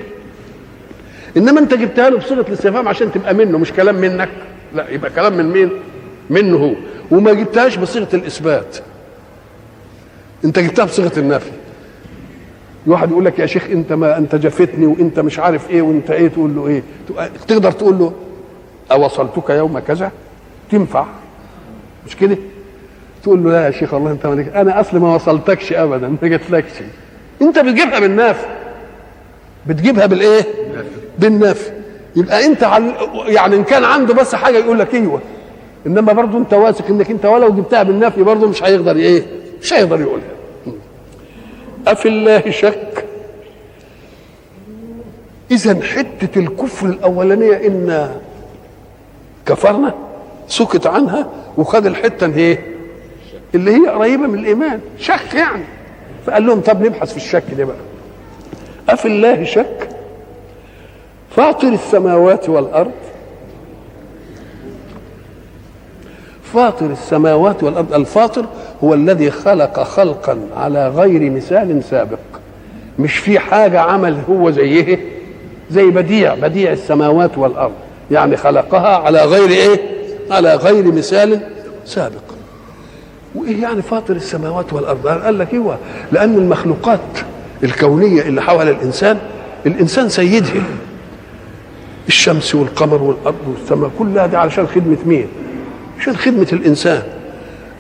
إنما 1.36 1.60
أنت 1.60 1.74
جبتها 1.74 2.10
له 2.10 2.18
بصيغة 2.18 2.40
الاستفهام 2.48 2.88
عشان 2.88 3.12
تبقى 3.12 3.34
منه 3.34 3.58
مش 3.58 3.72
كلام 3.72 3.94
منك. 3.94 4.28
لا 4.74 4.90
يبقى 4.90 5.10
كلام 5.10 5.36
من 5.36 5.50
مين؟ 5.50 5.70
منه. 6.30 6.56
هو 6.56 6.74
وما 7.10 7.32
جبتهاش 7.32 7.76
بصيغة 7.76 8.08
الإثبات. 8.14 8.76
أنت 10.44 10.58
جبتها 10.58 10.84
بصيغة 10.84 11.18
النفي. 11.18 11.50
واحد 12.86 13.10
يقول 13.10 13.24
لك 13.24 13.38
يا 13.38 13.46
شيخ 13.46 13.64
أنت 13.70 13.92
ما 13.92 14.18
أنت 14.18 14.34
جفتني 14.34 14.86
وأنت 14.86 15.20
مش 15.20 15.38
عارف 15.38 15.70
إيه 15.70 15.82
وأنت 15.82 16.10
إيه 16.10 16.28
تقول 16.28 16.54
له 16.56 16.66
إيه؟ 16.66 16.82
تقدر 17.48 17.72
تقول 17.72 17.98
له 17.98 18.12
أوصلتك 18.92 19.50
يوم 19.50 19.78
كذا؟ 19.78 20.12
تنفع. 20.70 21.06
مش 22.06 22.16
كده؟ 22.16 22.36
تقول 23.22 23.44
له 23.44 23.50
لا 23.50 23.66
يا 23.66 23.70
شيخ 23.70 23.94
الله 23.94 24.10
أنت 24.10 24.26
مالك 24.26 24.56
أنا 24.56 24.80
اصلي 24.80 25.00
ما 25.00 25.14
وصلتكش 25.14 25.72
ابدا 25.72 26.16
ما 26.22 26.28
جتلكش 26.28 26.72
انت 27.42 27.58
بتجيبها 27.58 28.00
بالنفي 28.00 28.46
بتجيبها 29.66 30.06
بالإيه؟ 30.06 30.42
بالنفي 31.18 31.70
يبقى 32.16 32.46
انت. 32.46 32.62
يعني 33.26 33.56
إن 33.56 33.64
كان 33.64 33.84
عنده 33.84 34.14
بس 34.14 34.34
حاجة 34.34 34.58
يقول 34.58 34.78
لك 34.78 34.94
أيوه. 34.94 35.20
إنما 35.86 36.12
برضه 36.12 36.38
أنت 36.38 36.54
واثق 36.54 36.86
إنك 36.90 37.10
أنت 37.10 37.24
ولو 37.26 37.52
جبتها 37.52 37.82
بالنفي 37.82 38.22
برضه 38.22 38.48
مش 38.48 38.62
هيقدر 38.64 38.96
إيه؟ 38.96 39.22
مش 39.62 39.72
هيقدر 39.72 40.00
يقولها 40.00 40.24
أفي 41.86 42.08
الله 42.08 42.50
شك. 42.50 43.04
إذا 45.50 45.82
حتة 45.82 46.38
الكفر 46.38 46.86
الأولانية 46.86 47.52
إن 47.66 48.10
كفرنا 49.46 49.94
سكت 50.48 50.86
عنها 50.86 51.26
وخد 51.58 51.86
الحتة 51.86 52.26
هي 52.26 52.58
اللي 53.54 53.70
هي 53.74 53.88
قريبة 53.88 54.26
من 54.26 54.38
الإيمان. 54.38 54.80
شك 54.98 55.34
يعني. 55.34 55.64
فقال 56.26 56.46
لهم 56.46 56.60
طب 56.60 56.82
نبحث 56.86 57.10
في 57.10 57.16
الشك 57.16 57.44
ده 57.58 57.64
بقى. 57.64 57.76
أفي 58.88 59.08
الله 59.08 59.44
شك؟ 59.44 59.88
فاطر 61.36 61.68
السماوات 61.68 62.48
والأرض. 62.48 62.92
فاطر 66.54 66.86
السماوات 66.86 67.62
والأرض. 67.62 67.94
الفاطر 67.94 68.46
هو 68.84 68.94
الذي 68.94 69.30
خلق 69.30 69.82
خلقا 69.82 70.38
على 70.56 70.88
غير 70.88 71.30
مثال 71.30 71.84
سابق. 71.84 72.18
مش 72.98 73.16
في 73.16 73.38
حاجة 73.38 73.80
عمل 73.80 74.18
هو 74.30 74.50
زيه. 74.50 74.98
زي 75.70 75.86
بديع. 75.86 76.34
بديع 76.34 76.72
السماوات 76.72 77.38
والأرض. 77.38 77.72
يعني 78.10 78.36
خلقها 78.36 78.96
على 78.96 79.24
غير 79.24 79.48
إيه؟ 79.48 79.80
على 80.30 80.54
غير 80.54 80.92
مثال 80.92 81.40
سابق. 81.84 82.33
وإيه 83.34 83.62
يعني 83.62 83.82
فاطر 83.82 84.16
السماوات 84.16 84.72
والأرض؟ 84.72 85.06
قال 85.06 85.38
لك 85.38 85.52
أيوه 85.52 85.78
لأن 86.12 86.34
المخلوقات 86.34 87.00
الكونية 87.64 88.22
اللي 88.22 88.42
حول 88.42 88.68
الإنسان 88.68 89.18
الإنسان 89.66 90.08
سيدها 90.08 90.62
الشمس 92.08 92.54
والقمر 92.54 93.02
والأرض 93.02 93.36
والسماء 93.48 93.90
كلها 93.98 94.26
دي 94.26 94.36
علشان 94.36 94.66
خدمة 94.66 94.96
مين؟ 95.06 95.26
عشان 96.00 96.16
خدمة 96.16 96.46
الإنسان. 96.52 97.02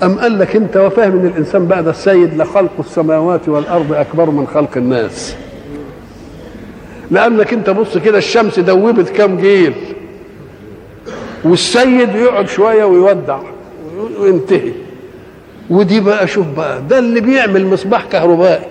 أم 0.02 0.18
قال 0.18 0.38
لك 0.38 0.56
أنت 0.56 0.76
وفاهم 0.76 1.12
إن 1.18 1.26
الإنسان 1.26 1.66
بقى 1.66 1.82
ده 1.82 1.90
السيد 1.90 2.34
لخلق 2.42 2.70
السماوات 2.80 3.48
والأرض 3.48 3.92
أكبر 3.92 4.30
من 4.30 4.46
خلق 4.46 4.76
الناس؟ 4.76 5.34
لأنك 7.10 7.52
أنت 7.52 7.70
بص 7.70 7.98
كده 7.98 8.18
الشمس 8.18 8.58
دوبت 8.58 9.08
كام 9.08 9.36
جيل؟ 9.36 9.74
والسيد 11.44 12.14
يقعد 12.14 12.48
شوية 12.48 12.84
ويودع 12.84 13.38
وينتهي. 14.20 14.72
ودي 15.70 16.00
بقى 16.00 16.26
شوف 16.26 16.46
بقى 16.56 16.82
ده 16.88 16.98
اللي 16.98 17.20
بيعمل 17.20 17.66
مصباح 17.66 18.04
كهربائي. 18.04 18.64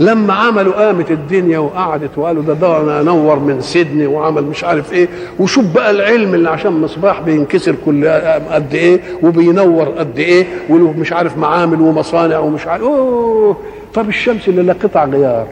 لما 0.00 0.34
عملوا 0.34 0.72
قامت 0.86 1.10
الدنيا 1.10 1.58
وقعدت 1.58 2.18
وقالوا 2.18 2.42
ده 2.42 2.54
ده 2.54 2.80
أنا 2.80 3.00
أنور 3.00 3.38
من 3.38 3.60
سيدني 3.60 4.06
وعمل 4.06 4.42
مش 4.44 4.64
عارف 4.64 4.92
إيه. 4.92 5.08
وشوف 5.38 5.64
بقى 5.74 5.90
العلم 5.90 6.34
اللي 6.34 6.50
عشان 6.50 6.72
مصباح 6.72 7.20
بينكسر 7.20 7.74
كل 7.84 8.08
قد 8.50 8.74
إيه 8.74 9.00
وبينور 9.22 9.84
قد 9.88 10.18
إيه 10.18 10.46
وله 10.68 10.92
مش 10.92 11.12
عارف 11.12 11.38
معامل 11.38 11.80
ومصانع 11.80 12.38
ومش 12.38 12.66
عارف 12.66 12.82
أوه! 12.82 13.56
طب 13.94 14.08
الشمس 14.08 14.48
اللي 14.48 14.62
لا 14.62 14.72
قطع 14.82 15.04
غيار. 15.04 15.46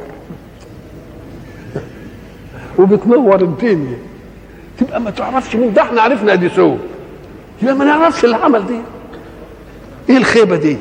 وبتنور 2.79 3.41
الدنيا. 3.43 3.97
تبقى 4.79 5.01
ما 5.01 5.11
تعرفش 5.11 5.57
مين 5.57 5.73
ده 5.73 5.83
إحنا 5.83 6.03
عرفنا 6.03 6.33
أديسون. 6.33 6.79
يبقى 7.63 7.75
ما 7.75 7.85
نعرفش 7.85 8.25
اللي 8.25 8.37
عمل 8.37 8.67
دي. 8.67 8.79
إيه 10.13 10.19
الخيبة 10.19 10.57
دي؟ 10.57 10.77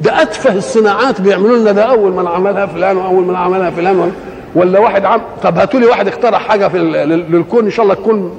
ده 0.00 0.22
أتفه 0.22 0.54
الصناعات 0.54 1.20
بيعملوا 1.20 1.56
لنا 1.56 1.72
ده 1.72 1.82
أول 1.82 2.12
من 2.12 2.26
عملها 2.26 2.66
فلان 2.66 2.96
وأول 2.96 3.24
من 3.24 3.36
عملها 3.36 3.70
فلان 3.70 4.12
ولا 4.54 4.78
واحد 4.78 5.04
عم 5.04 5.20
طب 5.42 5.58
هاتوا 5.58 5.80
لي 5.80 5.86
واحد 5.86 6.08
اخترع 6.08 6.38
حاجة 6.38 6.68
في 6.68 6.78
للكون 7.28 7.64
إن 7.64 7.70
شاء 7.70 7.82
الله 7.82 7.94
تكون 7.94 8.36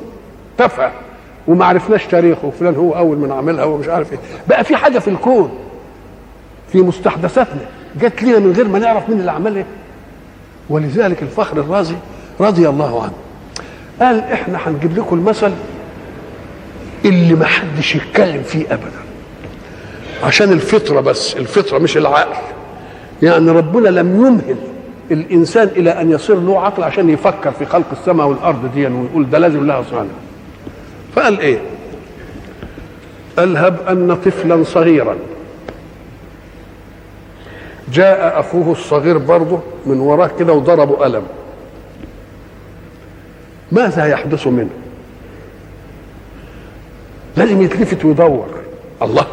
تافهة. 0.58 0.92
وما 1.48 1.66
عرفناش 1.66 2.06
تاريخه. 2.06 2.48
وفلان 2.48 2.76
هو 2.76 2.92
أول 2.98 3.18
من 3.18 3.32
عملها 3.32 3.64
ومش 3.64 3.88
عارف 3.88 4.12
إيه. 4.14 4.20
بقى 4.48 4.64
في 4.64 4.76
حاجة 4.76 5.00
في 5.00 5.08
الكون. 5.10 5.50
في 6.72 6.82
مستحدثاتنا. 6.82 7.62
جت 8.02 8.24
لنا 8.24 8.40
من 8.40 8.52
غير 8.52 8.68
ما 8.68 8.80
نعرف 8.80 9.10
مين 9.10 9.20
اللي 9.20 9.32
عملها. 9.32 9.66
ولذلك 10.70 11.22
الفخر 11.22 11.58
الرازي 11.58 11.96
رضي 12.40 12.70
الله 12.70 13.04
عنه 13.04 13.14
قال 14.02 14.20
إحنا 14.20 14.58
هنجيب 14.68 14.98
لكم 14.98 15.16
المثل 15.16 15.52
اللي 17.06 17.34
ما 17.34 17.46
حدش 17.46 17.96
يتكلم 17.96 18.44
فيه 18.44 18.66
ابدا. 18.66 19.00
عشان 20.24 20.52
الفطرة 20.52 21.00
بس 21.00 21.36
الفطرة 21.36 21.78
مش 21.78 21.98
العقل. 21.98 22.42
يعني 23.24 23.52
ربنا 23.52 23.90
لم 23.90 24.16
يمهل 24.16 24.56
الإنسان 25.12 25.68
إلى 25.68 26.02
أن 26.02 26.12
يصير 26.12 26.40
له 26.40 26.62
عقل 26.62 26.84
عشان 26.84 27.10
يفكر 27.10 27.52
في 27.52 27.66
خلق 27.66 27.86
السماء 27.92 28.28
والأرض 28.28 28.72
دي 28.74 28.88
ويقول 28.88 29.30
ده 29.30 29.38
لازم 29.38 29.68
لها 29.68 29.84
صانع. 29.92 30.10
فقال 31.16 31.40
إيه؟ 31.40 31.60
قال 33.38 33.58
هب 33.58 33.88
أن 33.90 34.16
طفلا 34.26 34.64
صغيرا. 34.64 35.16
جاء 37.94 38.40
أخوه 38.40 38.72
الصغير 38.72 39.18
برضه 39.18 39.60
من 39.86 40.00
وراه 40.00 40.30
كده 40.40 40.54
وضربه 40.54 40.96
قلم. 40.96 41.24
ماذا 43.72 44.06
يحدث 44.06 44.48
منه؟ 44.48 44.70
لازم 47.38 47.62
يتلفت 47.62 48.06
ويدور. 48.06 48.48
الله. 49.02 49.28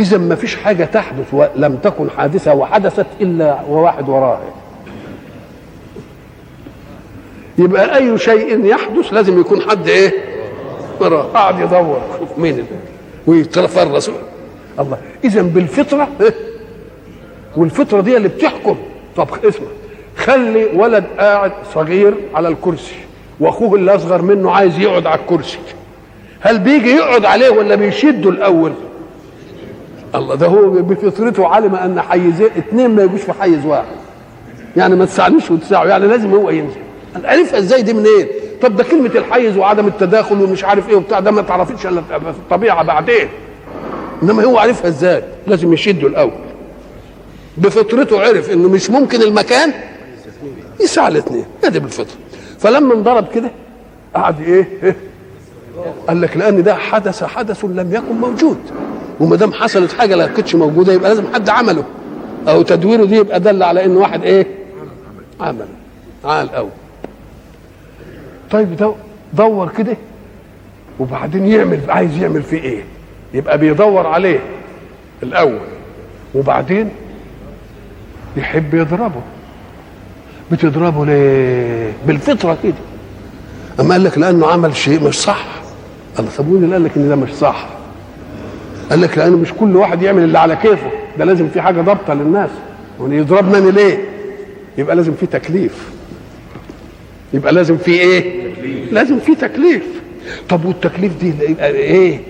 إذا 0.00 0.18
ما 0.18 0.34
فيش 0.34 0.56
حاجة 0.56 0.84
تحدث 0.84 1.34
ولم 1.34 1.76
تكن 1.76 2.10
حادثة 2.10 2.54
وحدثت 2.54 3.06
إلا 3.20 3.60
وواحد 3.68 4.08
وراها 4.08 4.40
يبقى 7.58 7.96
أي 7.96 8.18
شيء 8.18 8.64
يحدث 8.64 9.12
لازم 9.12 9.40
يكون 9.40 9.62
حد 9.62 9.88
إيه؟ 9.88 10.12
وراه 11.00 11.22
قاعد 11.22 11.58
يدور. 11.60 12.00
شوف 12.18 12.38
مين 12.38 12.52
اللي 12.52 12.64
ويتفرس 13.26 14.10
الله. 14.78 14.98
إذا 15.24 15.42
بالفطرة 15.42 16.08
والفطرة 17.56 18.00
دي 18.00 18.16
اللي 18.16 18.28
بتحكم. 18.28 18.76
طب 19.16 19.28
اسمع. 19.44 19.66
خلي 20.16 20.64
ولد 20.74 21.04
قاعد 21.18 21.52
صغير 21.74 22.14
على 22.34 22.48
الكرسي 22.48 22.94
وأخوه 23.40 23.74
اللي 23.74 23.94
أصغر 23.94 24.22
منه 24.22 24.50
عايز 24.50 24.78
يقعد 24.78 25.06
على 25.06 25.20
الكرسي. 25.20 25.58
هل 26.40 26.58
بيجي 26.58 26.90
يقعد 26.90 27.24
عليه 27.24 27.50
ولا 27.50 27.74
بيشده 27.74 28.30
الأول؟ 28.30 28.72
الله 30.14 30.34
ده 30.34 30.46
هو 30.46 30.70
بفطرته 30.70 31.46
علم 31.46 31.74
أن 31.74 32.00
حيزين 32.00 32.46
اثنين 32.58 32.90
ما 32.90 33.02
يجوش 33.02 33.20
في 33.20 33.32
حيز 33.32 33.66
واحد 33.66 33.84
يعني 34.76 34.96
ما 34.96 35.04
تساعنيش 35.04 35.50
وتساعه 35.50 35.84
يعني 35.84 36.06
لازم 36.06 36.34
هو 36.34 36.50
ينزل. 36.50 36.76
عرفها 37.24 37.58
إزاي 37.58 37.82
دي 37.82 37.92
منين؟ 37.92 38.26
طب 38.62 38.76
ده 38.76 38.84
كلمة 38.84 39.10
الحيز 39.14 39.56
وعدم 39.56 39.86
التداخل 39.86 40.42
ومش 40.42 40.64
عارف 40.64 40.88
إيه 40.88 40.96
وبتاع 40.96 41.20
ده 41.20 41.30
ما 41.30 41.42
تعرفيش 41.42 41.86
إلا 41.86 42.00
في 42.02 42.16
الطبيعة 42.30 42.82
بعدين. 42.82 43.28
إنما 44.22 44.44
هو 44.44 44.58
عرفها 44.58 44.88
إزاي؟ 44.88 45.22
لازم 45.46 45.72
يشده 45.72 46.06
الأول. 46.06 46.30
بفطرته 47.56 48.20
عرف 48.20 48.50
إنه 48.50 48.68
مش 48.68 48.90
ممكن 48.90 49.22
المكان 49.22 49.72
يسعى 50.80 51.08
الاثنين 51.08 51.44
ادي 51.64 51.80
بالفطره 51.80 52.16
فلما 52.58 52.94
انضرب 52.94 53.28
كده 53.34 53.50
قعد 54.14 54.40
إيه, 54.40 54.68
إيه؟ 54.82 54.96
قال 56.08 56.20
لك 56.20 56.36
لأن 56.36 56.62
ده 56.62 56.74
حدث 56.74 57.24
حدث 57.24 57.64
لم 57.64 57.94
يكن 57.94 58.14
موجود. 58.20 58.58
وما 59.20 59.36
دام 59.36 59.52
حصلت 59.52 59.92
حاجة 59.92 60.14
لا 60.14 60.26
كانتش 60.26 60.54
موجودة 60.54 60.92
يبقى 60.92 61.08
لازم 61.08 61.24
حد 61.34 61.48
عمله. 61.48 61.84
أو 62.48 62.62
تدويره 62.62 63.04
دي 63.04 63.16
يبقى 63.16 63.40
دل 63.40 63.62
على 63.62 63.84
إن 63.84 63.96
واحد 63.96 64.22
إيه؟ 64.22 64.46
عمل. 65.40 65.66
عال 66.24 66.50
قوي 66.52 66.70
طيب 68.50 68.76
دو 68.76 68.94
دور 69.32 69.68
كده 69.78 69.96
وبعدين 71.00 71.46
يعمل 71.46 71.80
عايز 71.88 72.16
يعمل 72.22 72.42
فيه 72.42 72.60
إيه؟ 72.62 72.82
يبقى 73.34 73.58
بيدور 73.58 74.06
عليه 74.06 74.40
الأول 75.22 75.60
وبعدين 76.34 76.88
يحب 78.36 78.74
يضربه. 78.74 79.20
بتضربه 80.52 81.06
ليه 81.06 81.92
بالفطرة 82.06 82.56
كده. 82.62 82.72
أما 83.80 83.92
قال 83.94 84.04
لك 84.04 84.18
لأنه 84.18 84.46
عمل 84.46 84.76
شيء 84.76 85.04
مش 85.08 85.14
صح. 85.20 85.44
قال 86.16 86.36
طب 86.36 86.54
اللي 86.54 86.72
قال 86.72 86.84
لك 86.84 86.90
إن 86.96 87.08
ده 87.08 87.16
مش 87.16 87.32
صح. 87.34 87.66
قال 88.90 89.00
لك 89.00 89.18
لأنه 89.18 89.36
مش 89.36 89.52
كل 89.52 89.76
واحد 89.76 90.02
يعمل 90.02 90.22
اللي 90.22 90.38
على 90.38 90.56
كيفه. 90.56 90.90
ده 91.18 91.24
لازم 91.24 91.48
في 91.48 91.60
حاجة 91.60 91.80
ضابطة 91.80 92.14
للناس. 92.14 92.50
وان 92.98 93.12
يضربني 93.12 93.70
ليه؟ 93.70 93.98
يبقى 94.78 94.96
لازم 94.96 95.12
في 95.12 95.26
تكليف. 95.26 95.90
يبقى 97.34 97.52
لازم 97.52 97.76
في 97.76 97.90
إيه؟ 97.90 98.50
لازم 98.92 99.18
في 99.18 99.34
تكليف. 99.34 99.82
طب 100.48 100.64
والتكليف 100.64 101.12
دي 101.20 101.32
يبقى 101.48 101.70
إيه؟ 101.70 102.20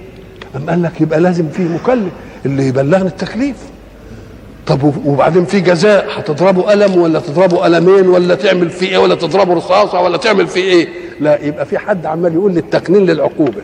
أم 0.56 0.70
قال 0.70 0.82
لك 0.82 1.00
يبقى 1.00 1.20
لازم 1.20 1.48
في 1.48 1.62
مكلف 1.62 2.12
اللي 2.46 2.66
يبلغني 2.68 3.08
التكليف. 3.08 3.56
طب 4.66 4.92
وبعدين 5.06 5.44
في 5.44 5.60
جزاء 5.60 6.06
هتضربه 6.18 6.62
قلم 6.62 6.96
ولا 6.96 7.20
تضربه 7.20 7.56
قلمين 7.56 8.08
ولا 8.08 8.34
تعمل 8.34 8.70
فيه 8.70 8.88
إيه؟ 8.88 8.98
ولا 8.98 9.14
تضربه 9.14 9.54
رصاصة 9.54 10.00
ولا 10.00 10.16
تعمل 10.16 10.46
فيه 10.46 10.62
إيه؟ 10.62 10.88
لا 11.20 11.44
يبقى 11.44 11.66
في 11.66 11.78
حد 11.78 12.06
عمال 12.06 12.34
يقول 12.34 12.52
لي 12.52 12.60
التقنين 12.60 13.06
للعقوبة. 13.06 13.62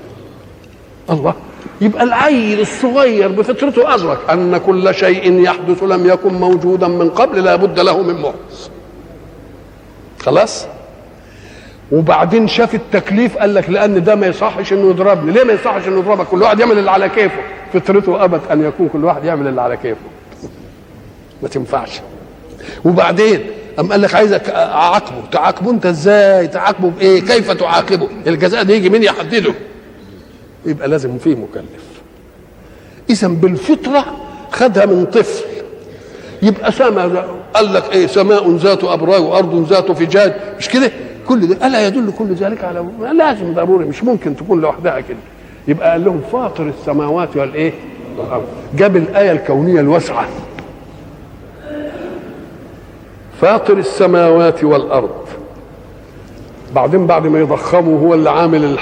الله. 1.10 1.34
يبقى 1.80 2.02
العيل 2.02 2.60
الصغير 2.60 3.28
بفطرته 3.28 3.94
أدرك 3.94 4.18
أن 4.30 4.56
كل 4.56 4.94
شيء 4.94 5.40
يحدث 5.40 5.82
لم 5.82 6.06
يكن 6.06 6.32
موجودا 6.34 6.88
من 6.88 7.10
قبل 7.10 7.44
لا 7.44 7.56
بد 7.56 7.80
له 7.80 8.02
من 8.02 8.14
محدث 8.14 8.68
خلاص؟ 10.22 10.66
وبعدين 11.92 12.48
شاف 12.48 12.74
التكليف 12.74 13.36
قال 13.38 13.54
لك 13.54 13.70
لأن 13.70 14.04
ده 14.04 14.14
ما 14.14 14.26
يصحش 14.26 14.72
إنه 14.72 14.90
يضربني. 14.90 15.32
ليه 15.32 15.44
ما 15.44 15.52
يصحش 15.52 15.88
إنه 15.88 15.98
يضربك؟ 15.98 16.26
كل 16.26 16.42
واحد 16.42 16.60
يعمل 16.60 16.78
اللي 16.78 16.90
على 16.90 17.08
كيفه. 17.08 17.40
فطرته 17.74 18.24
ابت 18.24 18.40
أن 18.52 18.64
يكون 18.64 18.88
كل 18.88 19.04
واحد 19.04 19.24
يعمل 19.24 19.46
اللي 19.48 19.60
على 19.62 19.76
كيفه. 19.76 20.00
ما 21.42 21.48
تنفعش. 21.48 22.00
وبعدين 22.84 23.40
أم 23.80 23.92
قال 23.92 24.02
لك 24.02 24.14
عايزك 24.14 24.50
أعاقبه. 24.50 25.22
تعاقبه 25.32 25.70
أنت 25.70 25.86
إزاي؟ 25.86 26.46
تعاقبه 26.48 26.90
بإيه؟ 26.90 27.20
كيف 27.20 27.50
تعاقبه؟ 27.50 28.08
الجزاء 28.26 28.62
ده 28.62 28.74
يجي 28.74 28.90
مين 28.90 29.02
يحدده. 29.02 29.54
يبقى 30.66 30.88
لازم 30.88 31.18
فيه 31.18 31.34
مكلف. 31.34 31.86
اذا 33.10 33.28
بالفطرة 33.28 34.04
خدها 34.52 34.86
من 34.86 35.04
طفل. 35.04 35.44
يبقى 36.42 36.72
سماء 36.72 37.28
قال 37.54 37.72
لك 37.74 37.92
إيه 37.92 38.06
سماء 38.06 38.50
ذات 38.50 38.84
ابراج 38.84 39.22
وأرض 39.22 39.68
ذات 39.70 39.92
فجاج. 39.92 40.32
مش 40.58 40.68
كده؟ 40.68 40.90
كل 41.28 41.46
ده. 41.46 41.66
ألا 41.66 41.86
يدل 41.86 42.12
كل 42.18 42.34
ذلك 42.34 42.64
على 42.64 42.84
لازم 43.12 43.54
ضروري 43.54 43.84
مش 43.84 44.04
ممكن 44.04 44.36
تكون 44.36 44.60
لوحدها 44.60 45.00
كده. 45.00 45.18
يبقى 45.68 45.90
قال 45.90 46.04
لهم 46.04 46.20
فاطر 46.32 46.62
السماوات 46.80 47.36
والإيه؟ 47.36 47.72
والأرض. 48.18 48.46
جاب 48.74 48.96
الآية 48.96 49.32
الكونية 49.32 49.80
الواسعة. 49.80 50.28
فاطر 53.40 53.78
السماوات 53.78 54.64
والأرض. 54.64 55.26
بعدين 56.76 57.06
بعد 57.06 57.26
ما 57.26 57.38
يضخموا 57.40 58.00
هو 58.00 58.14
اللي 58.14 58.30
عامل 58.30 58.78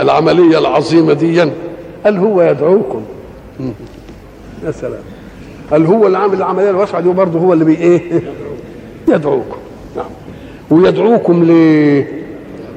العملية 0.00 0.58
العظيمة 0.58 1.12
دي 1.12 1.40
قال 2.04 2.18
هو 2.18 2.42
يدعوكم؟ 2.42 3.02
يا 4.64 4.70
سلام. 4.70 5.02
قال 5.70 5.86
هو 5.86 6.06
اللي 6.06 6.18
عامل 6.18 6.34
العملية 6.34 6.70
الواسعة 6.70 7.00
دي 7.00 7.08
وبرضه 7.08 7.38
هو 7.38 7.52
اللي 7.52 7.64
بي 7.64 7.74
إيه؟ 7.74 8.22
يدعوكم. 9.08 9.56
نعم. 9.96 10.06
ويدعوكم 10.70 11.44
ليه 11.44 12.22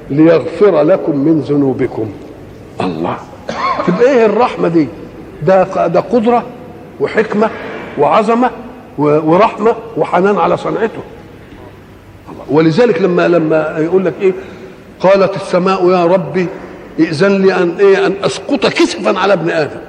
ليغفر 0.10 0.82
لكم 0.82 1.18
من 1.18 1.40
ذنوبكم. 1.40 2.06
الله. 2.82 3.18
تبقى 3.88 4.12
إيه 4.12 4.26
الرحمة 4.26 4.68
دي؟ 4.68 4.88
ده 5.44 5.88
ده 5.88 6.00
قدرة 6.00 6.44
وحكمة 7.00 7.50
وعظمة 7.98 8.52
ورحمة 8.98 9.76
وحنان 9.98 10.38
على 10.38 10.58
صنعته. 10.58 11.02
ولذلك 12.50 13.02
لما 13.02 13.28
لما 13.28 13.76
يقول 13.80 14.06
لك 14.06 14.14
إيه؟ 14.22 14.34
قالت 15.00 15.36
السماء 15.36 15.90
يا 15.90 16.06
ربي 16.06 16.48
ائذن 17.00 17.42
لي 17.42 17.54
أن 17.54 17.76
إيه 17.80 18.06
أن 18.06 18.14
أسقط 18.24 18.66
كسفا 18.66 19.20
على 19.20 19.34
ابن 19.34 19.50
آدم. 19.50 19.80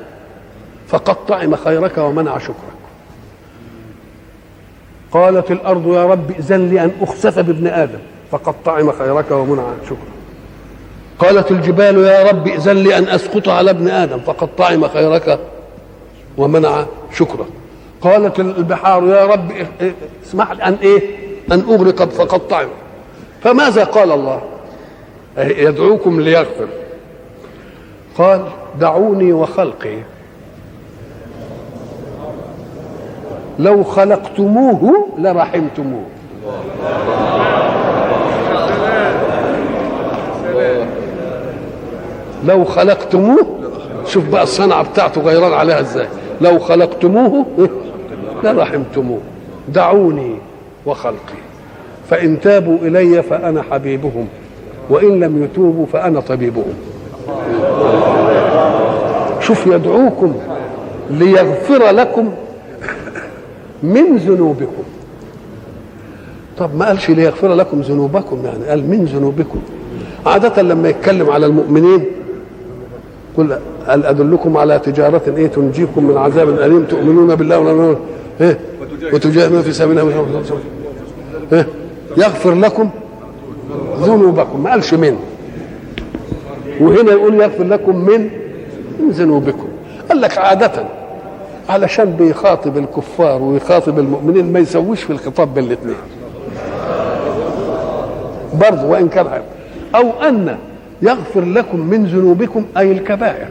فقد 0.89 1.27
طعم 1.27 1.57
خيرك 1.57 1.99
ومنع 1.99 2.39
شكرك. 2.39 2.77
قالت 5.13 5.51
الأرض 5.51 5.87
يا 5.87 6.07
رب 6.07 6.31
ائذن 6.31 6.69
لي 6.69 6.85
أن 6.85 6.91
أخسف 7.01 7.39
بابن 7.39 7.67
آدم. 7.67 7.99
فقد 8.31 8.55
طعم 8.65 8.93
خيرك 8.93 9.31
ومنع 9.31 9.65
شكرك. 9.85 10.17
قالت 11.19 11.51
الجبال 11.51 11.99
يا 11.99 12.31
رب 12.31 12.49
ائذن 12.49 12.77
لي 12.77 12.99
أن 12.99 13.09
أسقط 13.09 13.49
على 13.49 13.71
ابن 13.71 13.89
آدم. 13.89 14.19
فقد 14.19 14.49
طعم 14.57 14.89
خيرك 14.89 15.39
ومنع 16.39 16.87
شكرك. 17.15 17.47
قالت 18.01 18.41
البحار 18.41 19.05
يا 19.07 19.27
رب 19.27 19.53
اسمح 20.27 20.53
لي 20.53 20.63
أن 20.63 20.77
إيه 20.83 21.01
أن 21.53 21.61
اغرق 21.61 22.05
فقد 22.05 22.49
طعم. 22.49 22.69
فماذا 23.43 23.85
قال 23.85 24.13
الله؟ 24.13 24.41
يدعوكم 25.39 26.21
ليغفر. 26.21 26.69
قال 28.19 28.45
دعوني 28.81 29.33
وخلقي. 29.33 29.99
لو 33.59 33.85
خلقتموه 33.85 35.09
لرحمتموه. 35.19 36.05
لو 42.45 42.65
خلقتموه 42.65 43.47
شوف 44.07 44.29
بقى 44.29 44.43
الصنعة 44.43 44.83
بتاعته 44.91 45.21
غيران 45.21 45.53
عليها 45.53 45.81
إزاي. 45.81 46.07
لو 46.41 46.59
خلقتموه 46.59 47.47
لرحمتموه. 48.45 49.21
دعوني 49.69 50.37
وخلقي. 50.87 51.39
فإن 52.11 52.41
تابوا 52.41 52.79
إلي 52.79 53.23
فأنا 53.23 53.63
حبيبهم. 53.71 54.29
وإن 54.91 55.21
لم 55.21 55.45
يتوبوا 55.45 55.87
فأنا 55.87 56.21
طبيبهم. 56.21 56.75
شوف 59.41 59.67
يدعوكم 59.67 60.35
ليغفر 61.11 61.91
لكم 61.91 62.33
من 63.83 64.17
ذنوبكم. 64.17 64.83
طب 66.59 66.77
ما 66.77 66.87
قالش 66.87 67.11
ليغفر 67.11 67.55
لكم 67.55 67.81
ذنوبكم 67.81 68.43
يعني؟ 68.45 68.65
قال 68.65 68.91
من 68.91 69.05
ذنوبكم. 69.05 69.61
عادة 70.27 70.63
لما 70.63 70.89
يتكلم 70.89 71.31
على 71.31 71.47
المؤمنين 71.47 72.05
قل 73.37 73.59
هل 73.87 74.07
أدلكم 74.07 74.57
على 74.57 74.79
تجارة 74.79 75.23
إيه 75.37 75.47
تنجيكم 75.47 76.05
من 76.05 76.17
عذاب 76.17 76.49
أليم؟ 76.49 76.85
تؤمنون 76.85 77.35
بالله 77.35 77.59
ولا 77.59 77.97
إيه؟ 78.41 78.59
وتجاهدون. 79.13 79.63
في 79.63 79.73
سبيل 79.73 79.99
الله. 79.99 80.27
إيه؟ 81.53 81.67
يغفر 82.17 82.55
لكم 82.55 82.91
ذنوبكم 84.01 84.63
ما 84.63 84.71
قالش 84.71 84.95
من. 84.95 85.19
وهنا 86.81 87.13
يقول 87.13 87.35
يغفر 87.35 87.65
لكم 87.65 87.97
من 87.97 88.31
من 89.01 89.11
ذنوبكم. 89.11 89.69
قال 90.09 90.21
لك 90.21 90.39
عادة 90.39 90.73
علشان 91.69 92.11
بيخاطب 92.11 92.79
الكفار 92.79 93.43
ويخاطب 93.43 93.99
المؤمنين 93.99 94.53
ما 94.53 94.59
يسويش 94.59 95.03
في 95.03 95.11
الخطاب 95.11 95.55
بين 95.55 95.65
الاثنين. 95.65 95.97
برضه 98.55 98.85
وإن 98.85 99.09
كان 99.09 99.27
عيب. 99.27 99.43
أو 99.95 100.29
أن 100.29 100.57
يغفر 101.03 101.45
لكم 101.45 101.81
من 101.81 102.07
ذنوبكم 102.07 102.65
أي 102.77 102.93
الكبائر. 102.93 103.49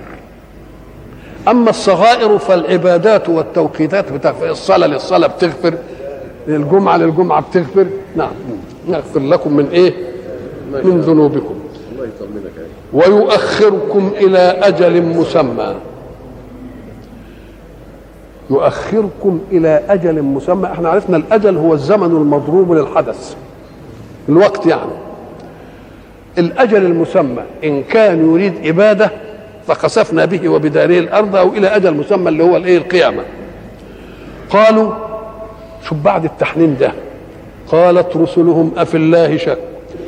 أما 1.47 1.69
الصغائر 1.69 2.37
فالعبادات 2.37 3.29
والتوقيتات 3.29 4.11
بتاع 4.11 4.33
الصلاة 4.41 4.87
للصلاة 4.87 5.27
بتغفر 5.27 5.73
الجمعه 6.47 6.97
للجمعة 6.97 7.41
بتغفر. 7.49 7.85
نعم. 8.15 8.31
يغفر 8.87 9.19
لكم 9.19 9.53
من 9.53 9.67
إيه؟ 9.69 9.93
من 10.71 11.01
ذنوبكم. 11.01 11.55
ويؤخركم 12.93 14.11
إلى 14.17 14.39
أجل 14.39 15.01
مسمى. 15.01 15.75
يؤخركم 18.49 19.39
إلى 19.51 19.83
أجل 19.89 20.21
مسمى. 20.21 20.67
إحنا 20.71 20.89
عرفنا 20.89 21.17
الأجل 21.17 21.57
هو 21.57 21.73
الزمن 21.73 22.11
المضروب 22.17 22.71
للحدث. 22.73 23.35
الوقت 24.29 24.65
يعني. 24.65 24.91
الأجل 26.37 26.85
المسمى 26.85 27.43
إن 27.63 27.83
كان 27.83 28.31
يريد 28.31 28.53
اباده 28.65 29.11
فخسفنا 29.67 30.25
به 30.25 30.49
وبداره 30.49 30.99
الأرض 30.99 31.35
أو 31.35 31.49
إلى 31.49 31.67
أجل 31.67 31.93
مسمى 31.93 32.29
اللي 32.29 32.43
هو 32.43 32.57
الإيه؟ 32.57 32.77
القيامة. 32.77 33.23
قالوا 34.49 34.91
شوف 35.83 35.97
بعد 35.97 36.25
التحنين 36.25 36.77
ده 36.77 36.91
قالت 37.67 38.17
رسلهم 38.17 38.71
أفي 38.77 38.97
الله 38.97 39.37
شك. 39.37 39.57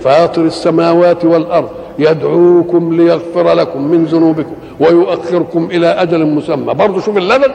فاطر 0.03 0.41
السماوات 0.41 1.25
والأرض 1.25 1.69
يدعوكم 1.99 2.93
ليغفر 2.93 3.53
لكم 3.53 3.81
من 3.81 4.05
ذنوبكم 4.05 4.53
ويؤخركم 4.79 5.65
إلى 5.71 5.87
أجل 5.87 6.25
مسمى. 6.25 6.73
برضه 6.73 7.01
شوف 7.01 7.17
اللبن. 7.17 7.51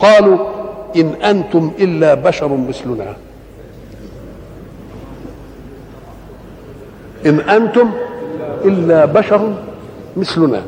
قالوا 0.00 0.38
إن 0.96 1.12
أنتم 1.24 1.70
إلا 1.78 2.14
بشر 2.14 2.48
مثلنا. 2.48 3.16
إن 7.26 7.40
أنتم 7.40 7.90
إلا 8.64 9.04
بشر 9.04 9.52
مثلنا. 10.16 10.62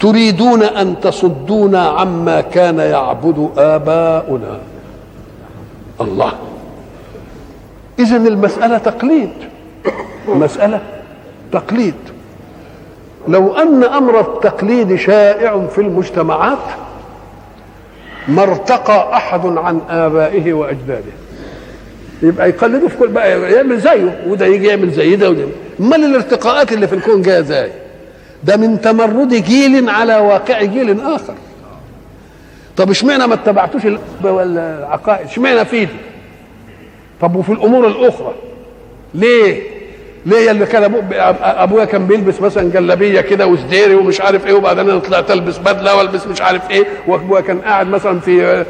تريدون 0.00 0.62
أن 0.62 1.00
تصدونا 1.00 1.82
عما 1.82 2.40
كان 2.40 2.78
يعبد 2.78 3.50
آباؤنا. 3.56 4.58
الله. 6.00 6.32
اذا 7.98 8.16
المسألة 8.16 8.78
تقليد. 8.78 9.51
مسألة 10.28 10.80
تقليد. 11.52 11.94
لو 13.28 13.54
أن 13.56 13.84
أمر 13.84 14.20
التقليد 14.20 14.94
شائع 14.96 15.66
في 15.66 15.80
المجتمعات 15.80 16.58
ما 18.28 18.42
ارتقى 18.42 19.16
أحد 19.16 19.46
عن 19.46 19.80
آبائه 19.88 20.52
وأجداده. 20.52 21.12
يبقى 22.22 22.48
يقلدوا 22.48 22.88
في 22.88 22.96
كل 22.96 23.08
بقى 23.08 23.52
يعمل 23.52 23.80
زيه 23.80 24.24
وده 24.26 24.46
يجي 24.46 24.66
يعمل 24.66 24.90
زي 24.90 25.16
ده 25.16 25.30
وده. 25.30 25.44
امال 25.80 26.04
الارتقاءات 26.04 26.72
اللي 26.72 26.86
في 26.88 26.94
الكون 26.94 27.22
جاية 27.22 27.38
إزاي 27.38 27.72
ده 28.44 28.56
من 28.56 28.80
تمرد 28.80 29.34
جيل 29.34 29.88
على 29.90 30.16
واقع 30.16 30.62
جيل 30.62 31.00
آخر. 31.00 31.34
طب 32.76 32.90
اشمعنى 32.90 33.26
ما 33.26 33.34
اتبعتوش 33.34 33.82
العقائد؟ 34.24 35.26
اشمعنى 35.26 35.64
في 35.64 35.84
دي 35.84 35.92
طب 37.20 37.36
وفي 37.36 37.52
الأمور 37.52 37.86
الأخرى؟ 37.86 38.34
ليه؟ 39.14 39.62
ليه 40.26 40.50
اللي 40.50 40.66
كان 40.66 40.82
أبو 40.84 41.00
أبويا 41.42 41.84
كان 41.84 42.06
بيلبس 42.06 42.40
مثلا 42.40 42.70
جلابية 42.70 43.20
كده 43.20 43.46
وسديري 43.46 43.94
ومش 43.94 44.20
عارف 44.20 44.46
إيه 44.46 44.52
وبعدين 44.54 44.90
أنا 44.90 44.98
طلعت 44.98 45.30
ألبس 45.30 45.58
بدلة 45.58 45.96
وألبس 45.96 46.26
مش 46.26 46.42
عارف 46.42 46.70
إيه 46.70 46.84
وأبويا 47.06 47.40
كان 47.40 47.58
قاعد 47.60 47.86
مثلا 47.88 48.20
في 48.20 48.64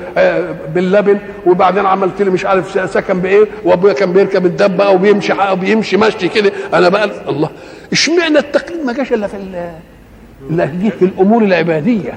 باللبن 0.74 1.18
وبعدين 1.46 1.86
عملت 1.86 2.22
لي 2.22 2.30
مش 2.30 2.44
عارف 2.46 2.90
سكن 2.90 3.20
بإيه 3.20 3.44
وأبويا 3.64 3.92
كان 3.92 4.12
بيركب 4.12 4.46
الدبه 4.46 4.84
أو 4.84 4.98
بيمشي 4.98 5.32
أو 5.32 5.56
بيمشي 5.56 5.96
مشي 5.96 6.28
كده. 6.28 6.52
أنا 6.74 6.88
بقى 6.88 7.10
الله 7.28 7.50
اشمعنى 7.92 8.38
التقليد 8.38 8.84
ما 8.86 8.92
جاش 8.92 9.12
إلا 9.12 9.26
في 9.26 9.36
في 10.98 11.04
الأمور 11.04 11.42
العبادية 11.42 12.12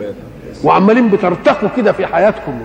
وعمالين 0.64 1.10
بترتقوا 1.10 1.70
كده 1.78 1.92
في 1.92 2.06
حياتكم. 2.06 2.60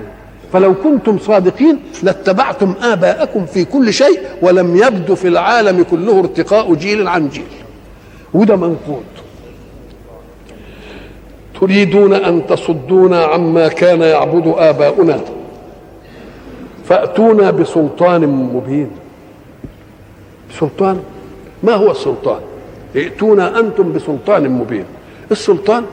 فلو 0.52 0.74
كنتم 0.74 1.18
صادقين 1.18 1.78
لاتبعتم 2.02 2.74
آباءكم 2.82 3.46
في 3.46 3.64
كل 3.64 3.92
شيء 3.92 4.20
ولم 4.42 4.76
يبدو 4.76 5.14
في 5.14 5.28
العالم 5.28 5.82
كله 5.90 6.18
ارتقاء 6.18 6.74
جيل 6.74 7.08
عن 7.08 7.28
جيل. 7.28 7.44
وده 8.34 8.56
منقود. 8.56 9.04
تريدون 11.60 12.12
أن 12.14 12.46
تصدونا 12.46 13.24
عما 13.24 13.68
كان 13.68 14.00
يعبد 14.00 14.54
آباؤنا. 14.56 15.20
فأتونا 16.84 17.50
بسلطان 17.50 18.26
مبين. 18.26 18.90
سلطان 20.60 21.00
ما 21.62 21.72
هو 21.72 21.90
السلطان؟ 21.90 22.40
ائتونا 22.96 23.60
أنتم 23.60 23.92
بسلطان 23.92 24.50
مبين. 24.50 24.84
السلطان 25.30 25.84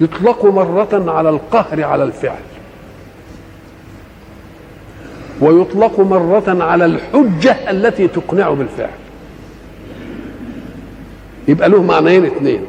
يطلق 0.00 0.44
مرة 0.44 1.04
على 1.08 1.28
القهر 1.28 1.84
على 1.84 2.04
الفعل. 2.04 2.55
ويطلق 5.40 6.00
مرة 6.00 6.64
على 6.64 6.84
الحجة 6.84 7.70
التي 7.70 8.08
تقنع 8.08 8.50
بالفعل. 8.50 8.90
يبقى 11.48 11.68
له 11.68 11.82
معنيين 11.82 12.24
اثنين 12.26 12.60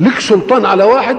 لك 0.00 0.20
سلطان 0.20 0.66
على 0.66 0.84
واحد 0.84 1.16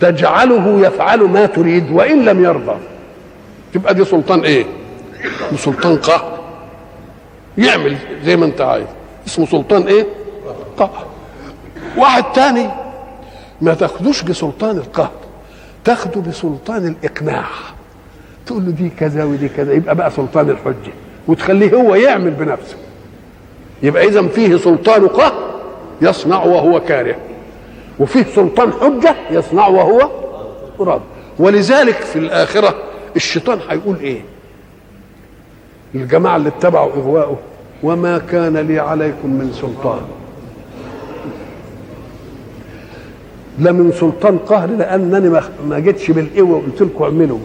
فتجعله 0.00 0.80
يفعل 0.86 1.20
ما 1.20 1.46
تريد 1.46 1.90
وإن 1.92 2.24
لم 2.24 2.44
يرضى. 2.44 2.76
تبقى 3.74 3.94
دي 3.94 4.04
سلطان 4.04 4.40
إيه؟ 4.40 4.64
سلطان 5.56 5.96
قهر 5.96 6.40
يعمل 7.58 7.96
زي 8.24 8.36
ما 8.36 8.46
أنت 8.46 8.60
عايز. 8.60 8.86
اسمه 9.26 9.46
سلطان 9.46 9.82
إيه؟ 9.82 10.06
قهر 10.76 11.06
واحد 11.96 12.24
تاني 12.34 12.68
ما 13.60 13.74
تاخدوش 13.74 14.22
بسلطان 14.22 14.76
القهر 14.76 15.10
تاخده 15.90 16.20
بسلطان 16.20 16.86
الإقناع. 16.86 17.44
تقول 18.46 18.64
له 18.64 18.70
دي 18.70 18.88
كذا 18.98 19.24
ودي 19.24 19.48
كذا 19.48 19.72
يبقى 19.72 19.94
بقى 19.94 20.10
سلطان 20.10 20.50
الحجة. 20.50 20.92
وتخليه 21.28 21.74
هو 21.74 21.94
يعمل 21.94 22.30
بنفسه. 22.30 22.76
يبقى 23.82 24.04
اذا 24.04 24.22
فيه 24.22 24.56
سلطان 24.56 25.08
قهر 25.08 25.60
يصنع 26.02 26.44
وهو 26.44 26.80
كاره. 26.80 27.16
وفيه 27.98 28.24
سلطان 28.34 28.72
حجة 28.72 29.14
يصنع 29.30 29.66
وهو 29.66 30.10
راض 30.80 31.00
ولذلك 31.38 31.94
في 31.94 32.18
الآخرة 32.18 32.74
الشيطان 33.16 33.58
هيقول 33.68 33.96
إيه؟ 33.96 34.20
الجماعة 35.94 36.36
اللي 36.36 36.48
اتبعوا 36.48 36.92
إغواءه 36.92 37.38
وما 37.82 38.18
كان 38.18 38.56
لي 38.56 38.78
عليكم 38.78 39.30
من 39.30 39.52
سلطان. 39.52 40.00
لا 43.60 43.72
من 43.72 43.92
سلطان 43.92 44.38
قهر 44.38 44.68
لأنني 44.68 45.40
ما 45.68 45.78
جيتش 45.78 46.10
بالقوه 46.10 46.50
وقلت 46.50 46.82
لكم 46.82 47.04
اعملوا 47.04 47.38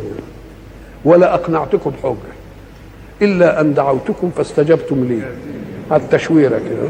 ولا 1.06 1.34
أقنعتكم 1.34 1.91
بحجة. 1.91 2.36
إلا 3.21 3.62
أن 3.62 3.73
دعوتكم 3.73 4.30
فاستجبتم 4.38 5.06
لي. 5.06 5.21
على 5.91 6.04
التشويرة 6.04 6.58
كده. 6.58 6.88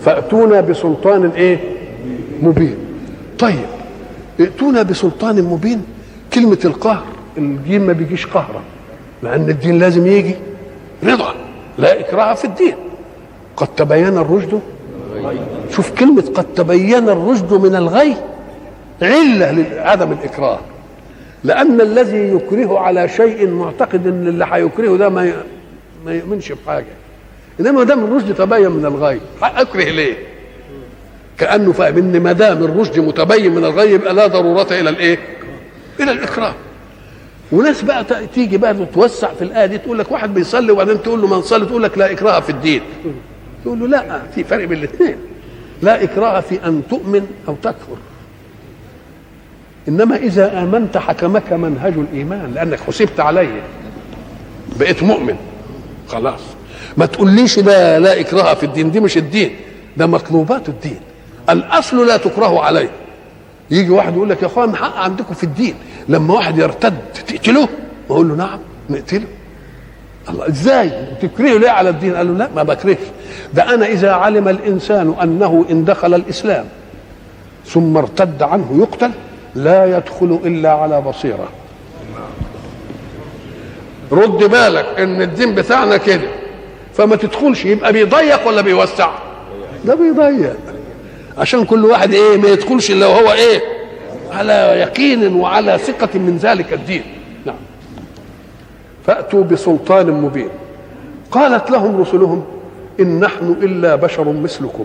فأتونا 0.00 0.60
بسلطان 0.60 1.30
إيه؟ 1.30 1.58
مبين. 2.42 2.76
طيب 3.38 3.66
ائتونا 4.40 4.82
بسلطان 4.82 5.42
مبين. 5.44 5.82
كلمة 6.34 6.58
القهر 6.64 7.04
الدين 7.38 7.86
ما 7.86 7.92
بيجيش 7.92 8.26
قهرا 8.26 8.62
لأن 9.22 9.50
الدين 9.50 9.78
لازم 9.78 10.06
يجي 10.06 10.34
رضا 11.04 11.34
لا 11.78 12.00
إكراه 12.00 12.34
في 12.34 12.44
الدين. 12.44 12.74
قد 13.58 13.68
تبين 13.76 14.18
الرشد؟ 14.18 14.60
شوف 15.70 15.90
كلمة 15.90 16.22
قد 16.34 16.44
تبين 16.54 17.08
الرشد 17.08 17.52
من 17.54 17.74
الغي. 17.76 18.16
علة 19.02 19.50
لعدم 19.52 20.12
الإكراه. 20.12 20.58
لأن 21.44 21.80
الذي 21.80 22.32
يكره 22.32 22.78
على 22.78 23.08
شيء 23.08 23.50
معتقد 23.50 24.06
أن 24.06 24.26
اللي 24.26 24.46
هيكرهه 24.50 24.96
ده 24.96 25.08
ما 25.08 25.32
ما 26.06 26.12
يؤمنش 26.14 26.52
بحاجة. 26.52 26.86
إنما 27.60 27.84
دام 27.84 28.04
الرشد 28.04 28.34
تبين 28.34 28.70
من 28.70 28.86
الغي 28.86 29.20
أكره 29.42 29.84
ليه؟ 29.84 30.14
كأنه 31.38 31.72
فاهم 31.72 31.96
إن 31.98 32.20
ما 32.20 32.32
دام 32.32 32.64
الرشد 32.64 32.98
متبين 32.98 33.54
من 33.54 33.64
الغي 33.64 33.92
يبقى 33.92 34.14
لا 34.14 34.26
ضرورة 34.26 34.66
إلى 34.70 34.90
الإيه؟ 34.90 35.18
إلى 36.00 36.12
الإكراه. 36.12 36.54
وناس 37.52 37.82
بقى 37.82 38.04
تيجي 38.34 38.56
بقى 38.56 38.74
تتوسع 38.74 39.28
في 39.38 39.42
الآية 39.42 39.66
دي 39.66 39.78
تقول 39.78 39.98
لك 39.98 40.12
واحد 40.12 40.34
بيصلي 40.34 40.72
وبعدين 40.72 41.02
تقول 41.02 41.20
له 41.20 41.26
ما 41.26 41.36
نصلي 41.36 41.66
تقول 41.66 41.82
لك 41.82 41.98
لا 41.98 42.12
إكراه 42.12 42.40
في 42.40 42.50
الدين. 42.50 42.80
يقول 43.66 43.80
له 43.80 43.86
لا 43.86 44.22
في 44.34 44.44
فرق 44.44 44.64
بين 44.64 44.78
الاثنين. 44.78 45.16
لا 45.82 46.02
إكراه 46.02 46.40
في 46.40 46.66
أن 46.66 46.82
تؤمن 46.90 47.26
أو 47.48 47.54
تكفر. 47.62 47.96
إنما 49.88 50.16
إذا 50.16 50.62
آمنت 50.62 50.98
حكمك 50.98 51.52
منهج 51.52 51.92
الإيمان 51.92 52.52
لأنك 52.54 52.80
حسبت 52.80 53.20
عليه. 53.20 53.62
بقيت 54.76 55.02
مؤمن. 55.02 55.36
خلاص. 56.08 56.40
ما 56.96 57.06
تقوليش 57.06 57.58
لا 57.58 57.98
لا 57.98 58.20
إكراه 58.20 58.54
في 58.54 58.66
الدين 58.66 58.90
دي 58.90 59.00
مش 59.00 59.16
الدين. 59.16 59.56
ده 59.96 60.06
مطلوبات 60.06 60.68
الدين. 60.68 61.00
الأصل 61.50 62.06
لا 62.06 62.16
تكره 62.16 62.60
عليه. 62.60 62.90
يجي 63.70 63.90
واحد 63.90 64.14
يقول 64.14 64.30
لك 64.30 64.42
يا 64.42 64.46
أخوان 64.46 64.76
حق 64.76 64.96
عندكم 64.96 65.34
في 65.34 65.44
الدين. 65.44 65.74
لما 66.08 66.34
واحد 66.34 66.58
يرتد 66.58 66.98
تقتله؟ 67.28 67.68
أقول 68.10 68.28
له 68.28 68.34
نعم 68.34 68.58
نقتله. 68.90 69.26
الله 70.30 70.48
إزاي؟ 70.48 70.90
تكرهه 71.22 71.58
ليه 71.58 71.70
على 71.70 71.88
الدين؟ 71.90 72.14
قال 72.16 72.26
له 72.26 72.38
لا 72.38 72.48
ما 72.56 72.62
بكرهش. 72.62 72.96
ده 73.54 73.74
أنا 73.74 73.86
إذا 73.86 74.12
علم 74.12 74.48
الإنسان 74.48 75.14
أنه 75.22 75.64
إن 75.70 75.84
دخل 75.84 76.14
الإسلام 76.14 76.64
ثم 77.66 77.96
ارتد 77.96 78.42
عنه 78.42 78.78
يقتل 78.80 79.10
لا 79.54 79.96
يدخل 79.96 80.40
إلا 80.44 80.70
على 80.72 81.00
بصيرة. 81.00 81.48
رد 84.12 84.38
بالك 84.44 84.86
إن 84.98 85.22
الدين 85.22 85.54
بتاعنا 85.54 85.96
كده 85.96 86.28
فما 86.94 87.16
تدخلش 87.16 87.64
يبقى 87.64 87.92
بيضيق 87.92 88.48
ولا 88.48 88.60
بيوسع؟ 88.60 89.10
ده 89.84 89.94
بيضيق. 89.94 90.56
عشان 91.38 91.64
كل 91.64 91.84
واحد 91.84 92.12
إيه 92.12 92.36
ما 92.36 92.48
يدخلش 92.48 92.90
إلا 92.90 93.06
وهو 93.06 93.32
إيه؟ 93.32 93.60
على 94.32 94.52
يقين 94.52 95.34
وعلى 95.36 95.78
ثقة 95.78 96.18
من 96.18 96.38
ذلك 96.42 96.72
الدين. 96.72 97.02
فأتوا 99.08 99.44
بسلطان 99.44 100.10
مبين. 100.10 100.48
قالت 101.30 101.70
لهم 101.70 102.00
رسلهم 102.00 102.44
إن 103.00 103.20
نحن 103.20 103.56
إلا 103.62 103.94
بشر 103.94 104.32
مثلكم. 104.32 104.84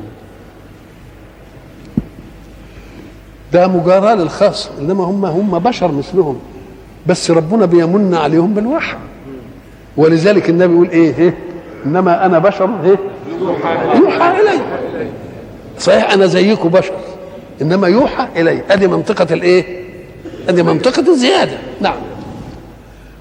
ده 3.54 3.68
مجاراة 3.68 4.16
للخاص 4.16 4.70
إنما 4.80 5.04
هم 5.04 5.26
هم 5.26 5.60
بشر 5.60 5.92
مثلهم. 5.92 6.40
بس 7.08 7.32
ربنا 7.32 7.66
بيمن 7.66 8.14
عليهم 8.14 8.54
بالوحي. 8.54 8.98
ولذلك 9.98 10.50
النبي 10.50 10.74
يقول 10.74 10.90
إيه, 10.90 11.18
إيه؟ 11.18 11.38
إنما 11.86 12.26
أنا 12.26 12.40
بشر 12.40 12.70
إيه؟ 12.84 12.98
يوحى 13.96 14.42
إلي. 14.42 14.60
صحيح 15.80 16.14
أنا 16.14 16.26
زيكم 16.26 16.70
بشر 16.70 16.94
إنما 17.62 17.88
يوحى 17.88 18.28
إلي. 18.36 18.62
أدي 18.72 18.88
منطقة 18.88 19.34
الإيه؟ 19.34 19.84
أدي 20.50 20.64
منطقة 20.64 21.12
الزيادة. 21.12 21.58
نعم. 21.82 22.13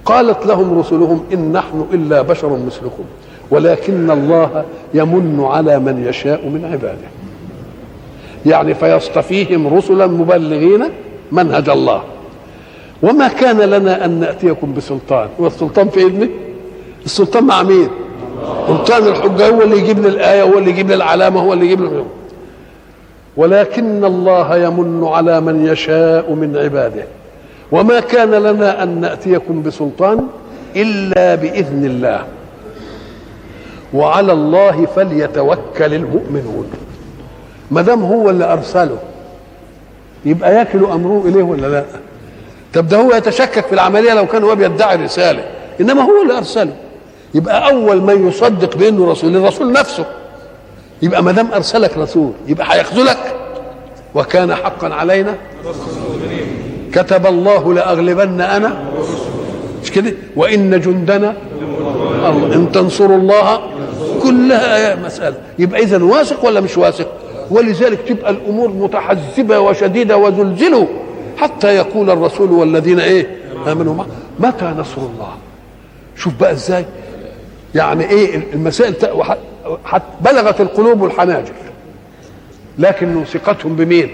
قالت 0.05 0.47
لهم 0.47 0.79
رسلهم 0.79 1.25
إن 1.33 1.53
نحن 1.53 1.87
إلا 1.93 2.23
بشر 2.23 2.59
مثلكم 2.67 3.05
ولكن 3.51 4.11
الله 4.11 4.65
يمن 4.95 5.45
على 5.45 5.79
من 5.79 6.05
يشاء 6.09 6.49
من 6.49 6.65
عباده. 6.73 7.09
يعني 8.47 8.75
فيصطفيهم 8.75 9.75
رسلا 9.77 10.07
مبلغين 10.07 10.85
منهج 11.33 11.69
الله. 11.69 12.03
وما 13.03 13.29
كان 13.29 13.61
لنا 13.61 14.05
أن 14.05 14.21
نأتيكم 14.21 14.75
بسلطان. 14.75 15.29
والسلطان 15.39 15.89
في 15.89 16.07
اذنه 16.07 16.29
السلطان 17.05 17.45
مع 17.45 17.63
مين؟ 17.63 17.89
سلطان 18.67 19.07
الحجه 19.07 19.49
هو 19.49 19.63
اللي 19.63 19.79
يجيب 19.79 19.99
لي 19.99 20.09
الآية 20.09 20.43
هو 20.43 20.59
اللي 20.59 20.71
يجيب 20.71 20.89
لي 20.89 20.95
العلامة 20.95 21.41
هو 21.41 21.53
اللي 21.53 21.65
يجيب 21.65 21.81
لي 21.81 22.05
ولكن 23.37 24.05
الله 24.05 24.57
يمن 24.57 25.05
على 25.05 25.41
من 25.41 25.67
يشاء 25.67 26.33
من 26.33 26.57
عباده. 26.57 27.05
وما 27.73 28.01
كان 28.01 28.31
لنا 28.31 28.83
أن 28.83 29.01
نأتيكم 29.01 29.63
بسلطان 29.63 30.27
إلا 30.77 31.35
بإذن 31.35 31.85
الله. 31.85 32.25
وعلى 33.95 34.33
الله 34.33 34.87
فليتوكل 34.87 35.95
المؤمنون. 35.95 36.71
ما 37.71 37.83
دام 37.83 38.03
هو 38.05 38.31
اللي 38.31 38.53
أرسله 38.53 38.99
يبقى 40.25 40.55
ياكل 40.55 40.85
أمره 40.85 41.23
إليه 41.27 41.43
ولا 41.43 41.67
لا؟ 41.67 41.85
طب 42.75 42.89
ده 42.89 42.97
هو 42.97 43.15
يتشكك 43.15 43.67
في 43.67 43.73
العملية 43.73 44.15
لو 44.15 44.27
كان 44.27 44.43
هو 44.45 44.55
بيدعي 44.55 44.97
رسالة 44.97 45.45
إنما 45.81 46.03
هو 46.03 46.23
اللي 46.23 46.39
أرسله. 46.39 46.73
يبقى 47.35 47.71
أول 47.71 48.01
من 48.03 48.29
يصدق 48.29 48.77
بإنه 48.77 49.11
رسول 49.11 49.37
الرسول 49.37 49.73
نفسه. 49.73 50.05
يبقى 51.03 51.23
ما 51.23 51.33
دام 51.33 51.53
أرسلك 51.53 51.99
رسول 51.99 52.33
يبقى 52.47 52.67
هيخذلك. 52.71 53.35
وكان 54.15 54.55
حقا 54.55 54.95
علينا. 54.95 55.35
كتب 56.93 57.27
الله 57.27 57.75
لأغلبن 57.75 58.41
أنا. 58.41 58.85
مش 59.83 59.91
كده؟ 59.91 60.13
وإن 60.37 60.81
جندنا 60.81 61.35
الله. 62.29 62.55
إن 62.55 62.73
تنصروا 62.73 63.17
الله 63.17 63.61
كلها 64.23 64.97
مسألة. 64.97 65.37
يبقى 65.59 65.83
إذا 65.83 66.03
واثق 66.05 66.45
ولا 66.45 66.61
مش 66.61 66.79
واثق؟ 66.79 67.09
ولذلك 67.51 67.99
تبقى 68.09 68.31
الأمور 68.31 68.69
متحزبة 68.69 69.59
وشديدة 69.59 70.17
وزلزلوا 70.17 70.87
حتى 71.37 71.77
يقول 71.77 72.11
الرسول 72.11 72.51
والذين 72.51 73.01
إيه؟ 73.01 73.37
آمنوا 73.67 73.95
معه 73.95 74.07
متى 74.39 74.65
نصر 74.65 74.99
الله؟ 75.01 75.33
شوف 76.17 76.33
بقى 76.41 76.53
إزاي. 76.53 76.85
يعني 77.75 78.11
إيه 78.11 78.43
المسائل 78.53 78.95
بلغت 80.21 80.61
القلوب 80.61 81.05
الحناجر. 81.05 81.53
لكن 82.79 83.25
ثقتهم 83.25 83.77
بمين؟ 83.77 84.11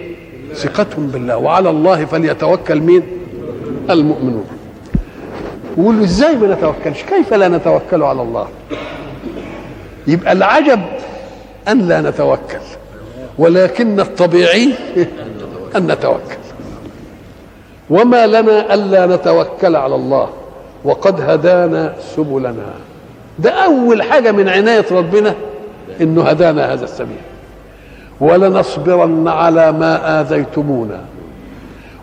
ثقتهم 0.59 1.07
بالله. 1.07 1.37
وعلى 1.37 1.71
الله 1.71 2.05
فليتوكل 2.05 2.81
مين؟ 2.81 3.03
المؤمنون. 3.91 4.45
يقولوا 5.79 6.05
إزاي 6.05 6.37
ما 6.37 6.55
نتوكلش؟ 6.55 7.03
كيف 7.03 7.35
لا 7.35 7.49
نتوكل 7.49 8.03
على 8.03 8.23
الله؟ 8.23 8.49
يبقى 10.07 10.33
العجب 10.33 10.81
أن 11.69 11.89
لا 11.89 12.01
نتوكل 12.01 12.59
ولكن 13.39 14.01
الطبيعي 14.01 14.73
أن 15.77 15.87
نتوكل. 15.87 16.39
وما 17.91 18.27
لنا 18.27 18.75
ألا 18.75 19.07
نتوكل 19.07 19.77
على 19.77 19.95
الله 19.95 20.29
وقد 20.85 21.21
هدانا 21.21 21.95
سبلنا. 22.17 22.75
ده 23.39 23.51
أول 23.51 24.03
حاجة 24.03 24.33
من 24.33 24.49
عناية 24.49 24.85
ربنا 24.91 25.35
إنه 26.01 26.23
هدانا 26.23 26.73
هذا 26.73 26.85
السبيل. 26.85 27.17
ولنصبرن 28.21 29.29
على 29.29 29.73
ما 29.73 30.21
آذيتمونا. 30.21 31.05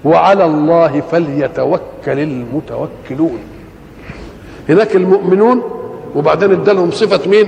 وعلى 0.05 0.45
الله 0.45 1.01
فليتوكل 1.11 1.79
المتوكلون. 2.19 3.39
هناك 4.69 4.95
المؤمنون 4.95 5.61
وبعدين 6.15 6.51
ادالهم 6.51 6.91
صفة 6.91 7.29
مين؟ 7.29 7.47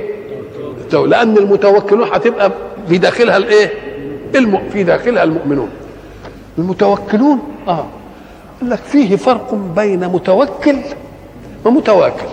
لأن 0.94 1.38
المتوكلون 1.38 2.08
هتبقى 2.14 2.52
في 2.90 2.98
داخلها 2.98 3.38
الإيه؟ 3.38 3.74
الم... 4.36 4.70
في 4.74 4.84
داخلها 4.84 5.24
المؤمنون. 5.24 5.70
المتوكلون؟ 6.58 7.40
آه. 7.68 7.86
قال 8.62 8.70
لك 8.70 8.80
فيه 8.80 9.16
فرق 9.16 9.56
بين 9.76 10.08
متوكل 10.08 10.76
ومتواكل. 11.66 12.26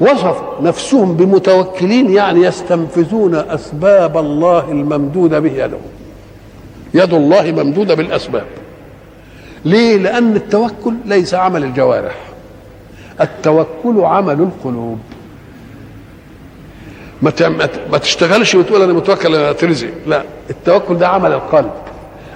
وصف 0.00 0.42
نفسهم 0.60 1.14
بمتوكلين 1.14 2.10
يعني 2.10 2.42
يستنفذون 2.42 3.34
أسباب 3.34 4.18
الله 4.18 4.70
الممدودة 4.70 5.38
به 5.38 5.50
يدهم 5.64 5.80
يد 6.94 7.14
الله 7.14 7.50
ممدودة 7.50 7.94
بالأسباب. 7.94 8.46
ليه؟ 9.64 9.96
لأن 9.96 10.36
التوكل 10.36 10.94
ليس 11.04 11.34
عمل 11.34 11.64
الجوارح. 11.64 12.14
التوكل 13.20 14.00
عمل 14.00 14.40
القلوب. 14.40 14.98
ما 17.22 17.32
ما 17.92 17.98
تشتغلش 17.98 18.54
وتقول 18.54 18.82
أنا 18.82 18.92
متوكل 18.92 19.34
أنا 19.34 19.52
ترزق 19.52 19.90
لا 20.06 20.22
التوكل 20.50 20.98
ده 20.98 21.08
عمل 21.08 21.32
القلب. 21.32 21.70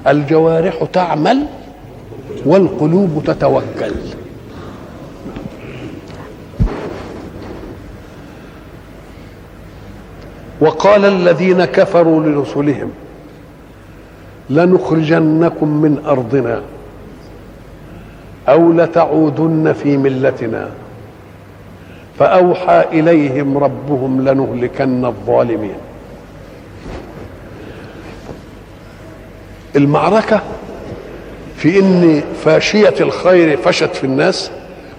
الجوارح 0.07 0.85
تعمل 0.93 1.47
والقلوب 2.47 3.23
تتوكل. 3.27 3.93
وقال 10.65 11.05
الذين 11.05 11.65
كفروا 11.65 12.21
لرسلهم 12.23 12.91
لنخرجنكم 14.51 15.69
من 15.69 16.03
أرضنا 16.07 16.63
أو 18.49 18.73
لتعودن 18.73 19.73
في 19.73 19.97
ملتنا. 19.97 20.71
فأوحى 22.19 22.85
إليهم 22.93 23.59
ربهم 23.59 24.29
لنهلكن 24.29 25.05
الظالمين. 25.05 25.75
المعركة 29.77 30.41
في 31.57 31.79
إن 31.79 32.23
فاشية 32.45 32.95
الخير 33.01 33.57
فشت 33.57 33.95
في 33.95 34.05
الناس 34.05 34.51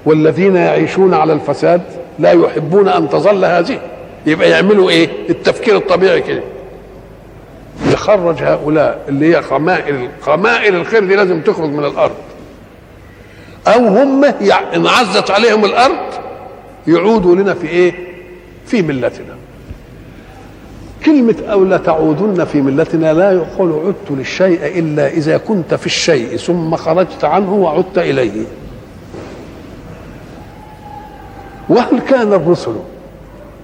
والذين 0.06 0.56
يعيشون 0.56 1.14
على 1.14 1.34
الفساد 1.34 1.82
لا 2.20 2.32
يحبون 2.32 2.88
أن 2.88 3.10
تظل 3.10 3.46
هذه. 3.46 3.80
يبقى 4.26 4.50
يعملوا 4.50 4.90
إيه؟ 4.90 5.10
التفكير 5.30 5.78
الطبيعي 5.78 6.22
كده. 6.22 6.44
يخرج 7.92 8.44
هؤلاء 8.44 9.06
اللي 9.10 9.36
هي 9.36 9.42
خمائل 9.42 10.10
خمائل 10.22 10.76
الخير 10.76 11.04
دي 11.06 11.16
لازم 11.16 11.42
تخرج 11.42 11.70
من 11.70 11.86
الأرض. 11.86 12.16
أو 13.68 13.88
هم 13.88 14.26
إن 14.76 14.88
عزت 14.88 15.32
عليهم 15.32 15.66
الأرض 15.66 16.14
يعودوا 16.88 17.36
لنا 17.36 17.54
في 17.54 17.68
إيه؟ 17.68 17.94
في 18.66 18.82
ملتنا. 18.82 19.36
كلمة 21.06 21.36
أو 21.52 21.64
لا 21.66 21.78
تعودن 21.78 22.46
في 22.46 22.62
ملتنا 22.62 23.14
لا 23.14 23.32
يقول 23.32 23.72
عدت 23.88 24.12
للشيء 24.18 24.80
إلا 24.80 25.08
إذا 25.08 25.38
كنت 25.38 25.74
في 25.74 25.86
الشيء 25.86 26.38
ثم 26.38 26.76
خرجت 26.76 27.24
عنه 27.24 27.54
وعدت 27.54 27.98
إليه. 27.98 28.46
وهل 31.70 32.00
كان 32.10 32.34
الرسل 32.34 32.76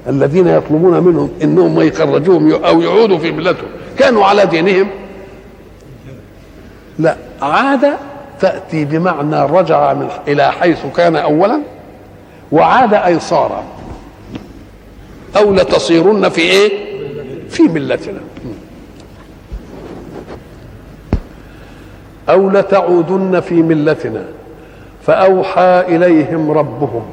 الذين 0.08 0.48
يطلبون 0.48 1.04
منهم 1.04 1.30
إنهم 1.44 1.76
ما 1.76 1.84
يخرجوهم 1.84 2.64
أو 2.64 2.82
يعودوا 2.82 3.18
في 3.18 3.32
ملتهم 3.32 3.68
كانوا 3.98 4.26
على 4.26 4.46
دينهم. 4.46 4.88
لا 7.00 7.16
عاد 7.42 7.86
تأتي 8.40 8.86
بمعنى 8.86 9.46
رجع 9.46 9.94
من 9.94 10.08
إلى 10.28 10.52
حيث 10.52 10.80
كان 10.98 11.16
اولا 11.16 11.62
وعاد 12.52 12.94
اي 12.94 13.20
صار 13.20 13.64
أو 15.38 15.54
لتصيرن 15.54 16.30
في 16.30 16.42
إيه؟ 16.42 16.92
في 17.50 17.64
ملتنا. 17.64 18.20
أو 22.30 22.50
لتعودن 22.50 23.40
في 23.40 23.54
ملتنا. 23.54 24.26
فأوحى 25.06 25.84
إليهم 25.88 26.52
ربهم. 26.52 27.04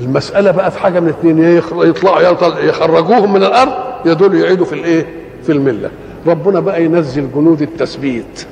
المسألة 0.00 0.50
بقى 0.50 0.70
في 0.70 0.78
حاجة 0.78 1.00
من 1.00 1.08
اثنين 1.08 1.56
يطلعوا 1.72 2.20
يخرجوهم 2.60 3.32
من 3.32 3.42
الأرض 3.42 3.72
يدول 4.06 4.34
يعيدوا 4.34 4.66
في 4.66 4.72
الإيه؟ 4.72 5.06
في 5.42 5.52
الملة. 5.52 5.90
ربنا 6.26 6.60
بقى 6.60 6.84
ينزل 6.84 7.28
جنود 7.34 7.62
التثبيت 7.62 8.46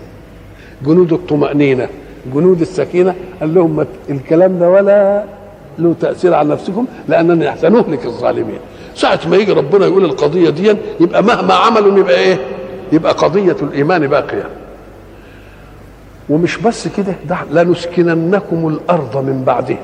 جنود 0.87 1.13
الطمأنينة 1.13 1.89
جنود 2.35 2.61
السكينة. 2.61 3.15
قال 3.41 3.55
لهم 3.55 3.87
الكلام 4.11 4.59
ده 4.59 4.71
ولا 4.71 5.25
له 5.79 5.95
تأثير 6.01 6.35
على 6.35 6.49
نفسكم 6.49 6.87
لاننا 7.09 7.57
سنهلك 7.57 8.07
الظالمين. 8.07 8.59
ساعة 8.95 9.21
ما 9.31 9.37
يجي 9.37 9.53
ربنا 9.53 9.87
يقول 9.87 10.05
القضية 10.05 10.51
دي 10.51 10.75
يبقى 11.01 11.23
مهما 11.23 11.55
عملوا 11.55 11.99
يبقى 11.99 12.15
إيه؟ 12.19 12.39
يبقى 12.93 13.13
قضية 13.13 13.57
الإيمان 13.63 14.07
باقية. 14.07 14.49
ومش 16.29 16.57
بس 16.57 16.89
كده 16.89 17.15
ده 17.29 17.63
لنسكننكم 17.63 18.69
الأرض 18.69 19.17
من 19.17 19.43
بعدهم. 19.47 19.79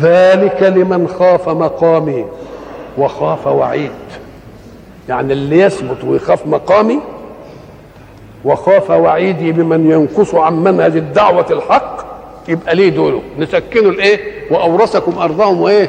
ذلك 0.00 0.62
لمن 0.62 1.08
خاف 1.08 1.48
مقامي 1.48 2.24
وخاف 2.98 3.46
وعيد. 3.46 3.90
يعني 5.08 5.32
اللي 5.32 5.60
يثبت 5.60 6.04
ويخاف 6.04 6.46
مقامي 6.46 6.98
وخاف 8.44 8.90
وعيدي 8.90 9.52
بمن 9.52 9.90
ينقص 9.90 10.34
عن 10.34 10.64
منهج 10.64 10.96
الدعوة 10.96 11.46
الحق 11.50 11.96
يبقى 12.48 12.74
ليه 12.74 12.88
دوله؟ 12.90 13.20
نسكنوا 13.38 13.90
الايه 13.90 14.20
وأورثكم 14.50 15.18
أرضهم 15.18 15.60
وإيه؟ 15.60 15.88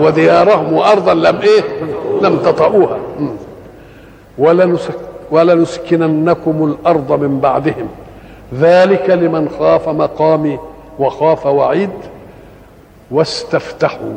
وديارهم 0.00 0.72
وأرضا 0.72 1.14
لم 1.14 1.40
إيه؟ 1.40 1.62
لم 2.22 2.36
تطئوها. 2.38 2.98
ولنسك 4.38 4.94
ولنسكننكم 5.30 6.64
الأرض 6.64 7.12
من 7.12 7.40
بعدهم. 7.40 7.88
ذلك 8.54 9.10
لمن 9.10 9.48
خاف 9.58 9.88
مقامي 9.88 10.58
وخاف 10.98 11.46
وعيد. 11.46 11.90
واستفتحوا 13.10 14.16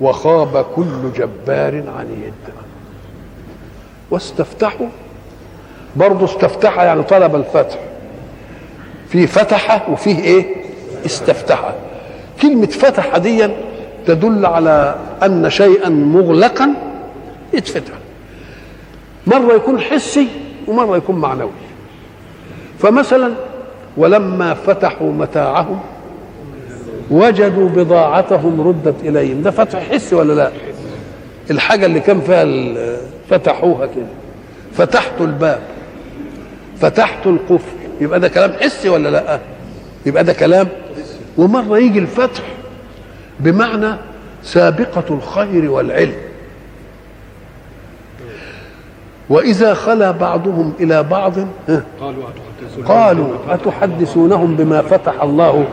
وخاب 0.00 0.66
كل 0.76 1.12
جبار 1.16 1.82
عنيد. 1.98 2.34
واستفتحوا. 4.10 4.86
برضه 5.96 6.24
استفتح 6.24 6.78
يعني 6.78 7.02
طلب 7.02 7.34
الفتح. 7.34 7.78
في 9.08 9.26
فتح 9.26 9.88
وفيه 9.90 10.18
إيه؟ 10.18 10.54
استفتح. 11.06 11.74
كلمة 12.42 12.66
فتح 12.66 13.16
دي 13.16 13.50
تدل 14.06 14.46
على 14.46 14.94
أن 15.22 15.50
شيئا 15.50 15.88
مغلقا 15.88 16.74
يتفتح. 17.52 17.94
مرة 19.26 19.54
يكون 19.54 19.80
حسي 19.80 20.28
ومرة 20.68 20.96
يكون 20.96 21.16
معنوي. 21.16 21.50
فمثلا 22.78 23.32
ولما 23.96 24.54
فتحوا 24.54 25.12
متاعهم 25.12 25.80
وجدوا 27.10 27.68
بضاعتهم 27.68 28.60
ردت 28.68 28.94
إليهم. 29.04 29.42
ده 29.42 29.50
فتح 29.50 29.78
حسي 29.78 30.14
ولا 30.14 30.32
لا؟ 30.32 30.50
الحاجة 31.50 31.86
اللي 31.86 32.00
كان 32.00 32.20
فيها 32.20 32.46
فتحوها 33.30 33.86
كده. 33.86 34.06
فتحت 34.72 35.20
الباب. 35.20 35.60
فتحت 36.80 37.26
القفل. 37.26 37.76
يبقى 38.00 38.20
ده 38.20 38.28
كلام 38.28 38.52
حسي 38.60 38.88
ولا 38.88 39.08
لا؟ 39.08 39.40
يبقى 40.06 40.24
ده 40.24 40.32
كلام 40.32 40.68
ومرة 41.36 41.78
يجي 41.78 41.98
الفتح. 41.98 42.42
بمعنى 43.40 43.94
سابقة 44.42 45.04
الخير 45.10 45.70
والعلم. 45.70 46.14
وإذا 49.28 49.74
خلا 49.74 50.10
بعضهم 50.10 50.72
إلى 50.80 51.02
بعض 51.02 51.32
قالوا 52.88 53.28
أتحدثونهم 53.48 54.56
بما 54.56 54.82
فتح 54.82 55.22
الله؟ 55.22 55.66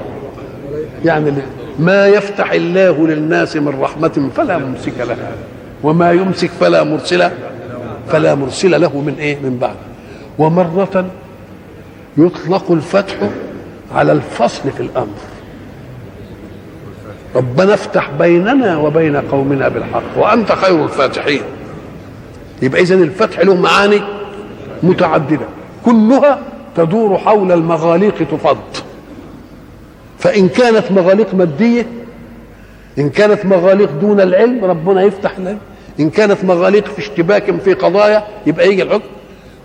يعني 1.05 1.31
ما 1.79 2.07
يفتح 2.07 2.51
الله 2.51 3.07
للناس 3.07 3.55
من 3.55 3.81
رحمة 3.81 4.29
فلا 4.35 4.57
ممسك 4.57 4.93
لها 4.99 5.31
وما 5.83 6.11
يمسك 6.11 6.49
فلا 6.59 6.83
مرسل 6.83 7.29
فلا 8.09 8.35
مرسل 8.35 8.81
له 8.81 9.01
من 9.01 9.15
إيه؟ 9.19 9.35
من 9.35 9.57
بعد. 9.61 9.75
ومرة 10.39 11.05
يطلق 12.17 12.71
الفتح 12.71 13.15
على 13.95 14.11
الفصل 14.11 14.71
في 14.71 14.79
الأمر. 14.79 15.17
ربنا 17.35 17.73
افتح 17.73 18.09
بيننا 18.19 18.77
وبين 18.77 19.15
قومنا 19.15 19.67
بالحق 19.67 20.17
وأنت 20.17 20.51
خير 20.51 20.83
الفاتحين. 20.83 21.41
يبقى 22.61 22.81
إذن 22.81 23.03
الفتح 23.03 23.39
له 23.39 23.55
معاني 23.55 24.01
متعددة 24.83 25.45
كلها 25.85 26.39
تدور 26.75 27.17
حول 27.17 27.51
المغاليق 27.51 28.15
تفض. 28.31 28.82
فإن 30.23 30.49
كانت 30.49 30.91
مغاليق 30.91 31.33
مادية 31.35 31.87
إن 32.97 33.09
كانت 33.09 33.45
مغاليق 33.45 33.91
دون 34.01 34.21
العلم 34.21 34.65
ربنا 34.65 35.03
يفتح 35.03 35.37
العلم 35.37 35.59
إن 35.99 36.09
كانت 36.09 36.43
مغاليق 36.43 36.87
في 36.87 36.99
اشتباك 36.99 37.59
في 37.59 37.73
قضايا 37.73 38.23
يبقى 38.45 38.67
يجي 38.67 38.83
الحكم. 38.83 39.09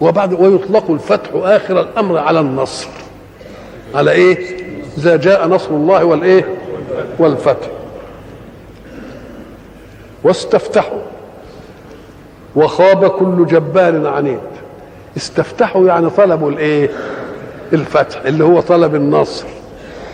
وبعد 0.00 0.32
ويطلق 0.32 0.90
الفتح 0.90 1.30
آخر 1.34 1.80
الأمر 1.80 2.18
على 2.18 2.40
النصر. 2.40 2.88
على 3.94 4.10
إيه؟ 4.10 4.56
إذا 4.98 5.16
جاء 5.16 5.48
نصر 5.48 5.70
الله 5.70 6.04
والإيه؟ 6.04 6.44
والفتح. 7.18 7.68
واستفتحوا. 10.24 11.00
وخاب 12.56 13.10
كل 13.10 13.46
جبار 13.46 14.06
عنيد. 14.06 14.38
استفتحوا 15.16 15.86
يعني 15.86 16.10
طلبوا 16.10 16.50
الإيه؟ 16.50 16.90
الفتح 17.72 18.20
اللي 18.20 18.44
هو 18.44 18.60
طلب 18.60 18.94
النصر. 18.94 19.46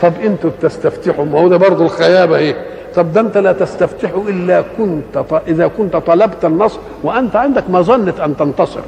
طب 0.02 0.12
أنتوا 0.24 0.50
بتستفتحوا؟ 0.50 1.24
ما 1.24 1.40
هو 1.40 1.48
ده 1.48 1.56
برضه 1.56 1.84
الخيابة 1.84 2.36
إيه؟ 2.36 2.56
طب 2.94 3.12
ده 3.12 3.20
انت 3.20 3.36
لا 3.38 3.52
تستفتح 3.52 4.10
إلا 4.28 4.64
كنت 4.78 5.18
ط... 5.18 5.34
إذا 5.48 5.66
كنت 5.66 5.96
طلبت 5.96 6.44
النصر 6.44 6.78
وأنت 7.02 7.36
عندك 7.36 7.70
مظنة 7.70 8.24
أن 8.24 8.36
تنتصر. 8.36 8.80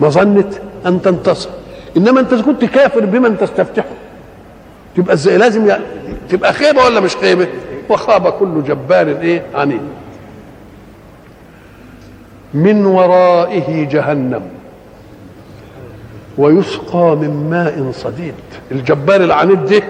مظنة 0.00 0.50
أن 0.86 1.02
تنتصر. 1.02 1.50
إنما 1.96 2.20
أنت 2.20 2.34
كنت 2.34 2.64
كافر 2.64 3.04
بمن 3.04 3.38
تستفتحه. 3.38 3.88
تبقى 4.96 5.14
إزاي؟ 5.14 5.38
لازم 5.38 5.66
يعني 5.68 5.84
تبقى 6.28 6.52
خيبة 6.52 6.84
ولا 6.84 7.00
مش 7.00 7.16
خيبة؟ 7.16 7.48
وخاب 7.90 8.28
كل 8.32 8.62
جبار 8.64 9.06
إيه؟ 9.06 9.42
عنيد. 9.54 9.80
من 12.54 12.86
ورائه 12.86 13.84
جهنم. 13.88 14.42
ويسقى 16.38 17.16
من 17.16 17.46
ماء 17.50 17.90
صديد. 17.92 18.34
الجبار 18.72 19.20
العنيد 19.24 19.64
ده 19.64 19.82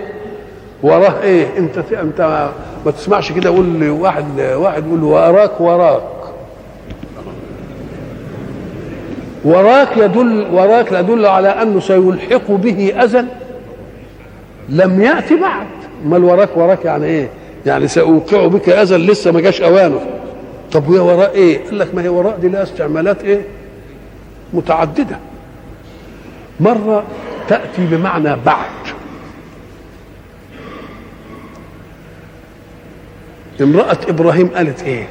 وراه 0.83 1.23
إيه؟ 1.23 1.47
أنت 1.59 1.79
أنت 1.93 2.51
ما 2.87 2.91
تسمعش 2.91 3.33
كده 3.33 3.51
يقول 3.51 3.91
واحد 3.91 4.41
واحد 4.41 4.87
يقول 4.87 5.05
وراك 5.05 5.61
وراك. 5.61 6.03
وراك 9.45 9.97
يدل 9.97 10.47
وراك 10.53 10.93
يدل 10.93 11.27
على 11.27 11.49
أنه 11.49 11.81
سيلحق 11.81 12.51
به 12.51 12.93
اذى 13.03 13.25
لم 14.69 15.03
ياتي 15.03 15.37
بعد. 15.37 15.67
امال 16.07 16.25
وراك 16.25 16.57
وراك 16.57 16.85
يعني 16.85 17.07
إيه؟ 17.07 17.29
يعني 17.67 17.89
سأوقع 17.89 18.47
بك 18.47 18.69
اذى 18.69 18.97
لسه 18.97 19.31
ما 19.33 19.41
جاش 19.41 19.63
أوانه. 19.63 20.01
طب 20.73 20.89
وهي 20.89 20.99
وراء 20.99 21.33
إيه؟ 21.35 21.65
قال 21.65 21.79
لك 21.79 21.95
ما 21.95 22.03
هي 22.03 22.09
وراء 22.09 22.39
دي 22.39 22.49
لها 22.49 22.63
استعمالات 22.63 23.25
إيه؟ 23.25 23.41
متعددة. 24.53 25.17
مرة 26.61 27.05
تأتي 27.49 27.87
بمعنى 27.87 28.37
بعد. 28.47 28.71
امرأة 33.61 33.99
إبراهيم 34.09 34.49
قالت 34.49 34.83
إيه؟ 34.83 35.09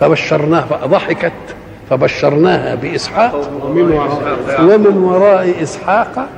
فبشرناها 0.00 0.62
فضحكت 0.62 1.32
فبشرناها 1.90 2.74
بإسحاق 2.74 3.50
ومن 4.60 4.96
وراء 4.96 5.62
إسحاق 5.62 6.28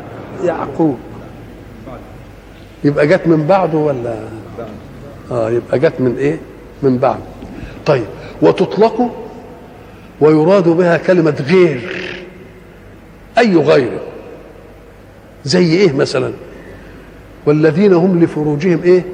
يعقوب. 0.45 0.99
يبقى 2.85 3.07
جت 3.07 3.27
من 3.27 3.47
بعده 3.47 3.79
ولا؟ 3.79 4.19
آه 5.31 5.51
يبقى 5.51 5.79
جت 5.79 5.95
من 6.01 6.17
إيه؟ 6.17 6.39
من 6.83 6.99
بعد 6.99 7.19
طيب 7.87 8.05
وتطلق 8.43 9.11
ويراد 10.21 10.69
بها 10.69 10.97
كلمة 10.97 11.45
غير. 11.49 12.08
أي 13.39 13.57
غير. 13.57 13.91
زي 15.45 15.75
إيه 15.77 15.93
مثلا؟ 15.93 16.33
والذين 17.47 17.93
هم 17.93 18.23
لفروجهم 18.23 18.81
إيه؟ 18.85 19.05